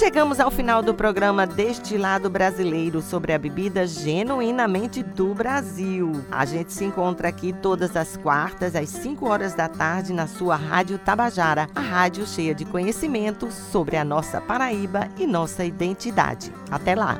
Chegamos 0.00 0.40
ao 0.40 0.50
final 0.50 0.82
do 0.82 0.94
programa 0.94 1.46
Destilado 1.46 2.30
Brasileiro 2.30 3.02
sobre 3.02 3.34
a 3.34 3.38
bebida 3.38 3.86
genuinamente 3.86 5.02
do 5.02 5.34
Brasil. 5.34 6.24
A 6.30 6.46
gente 6.46 6.72
se 6.72 6.86
encontra 6.86 7.28
aqui 7.28 7.52
todas 7.52 7.94
as 7.94 8.16
quartas 8.16 8.74
às 8.74 8.88
5 8.88 9.28
horas 9.28 9.52
da 9.52 9.68
tarde 9.68 10.14
na 10.14 10.26
sua 10.26 10.56
Rádio 10.56 10.98
Tabajara, 10.98 11.68
a 11.74 11.80
rádio 11.80 12.26
cheia 12.26 12.54
de 12.54 12.64
conhecimento 12.64 13.52
sobre 13.52 13.98
a 13.98 14.04
nossa 14.04 14.40
Paraíba 14.40 15.06
e 15.18 15.26
nossa 15.26 15.66
identidade. 15.66 16.50
Até 16.70 16.94
lá! 16.94 17.18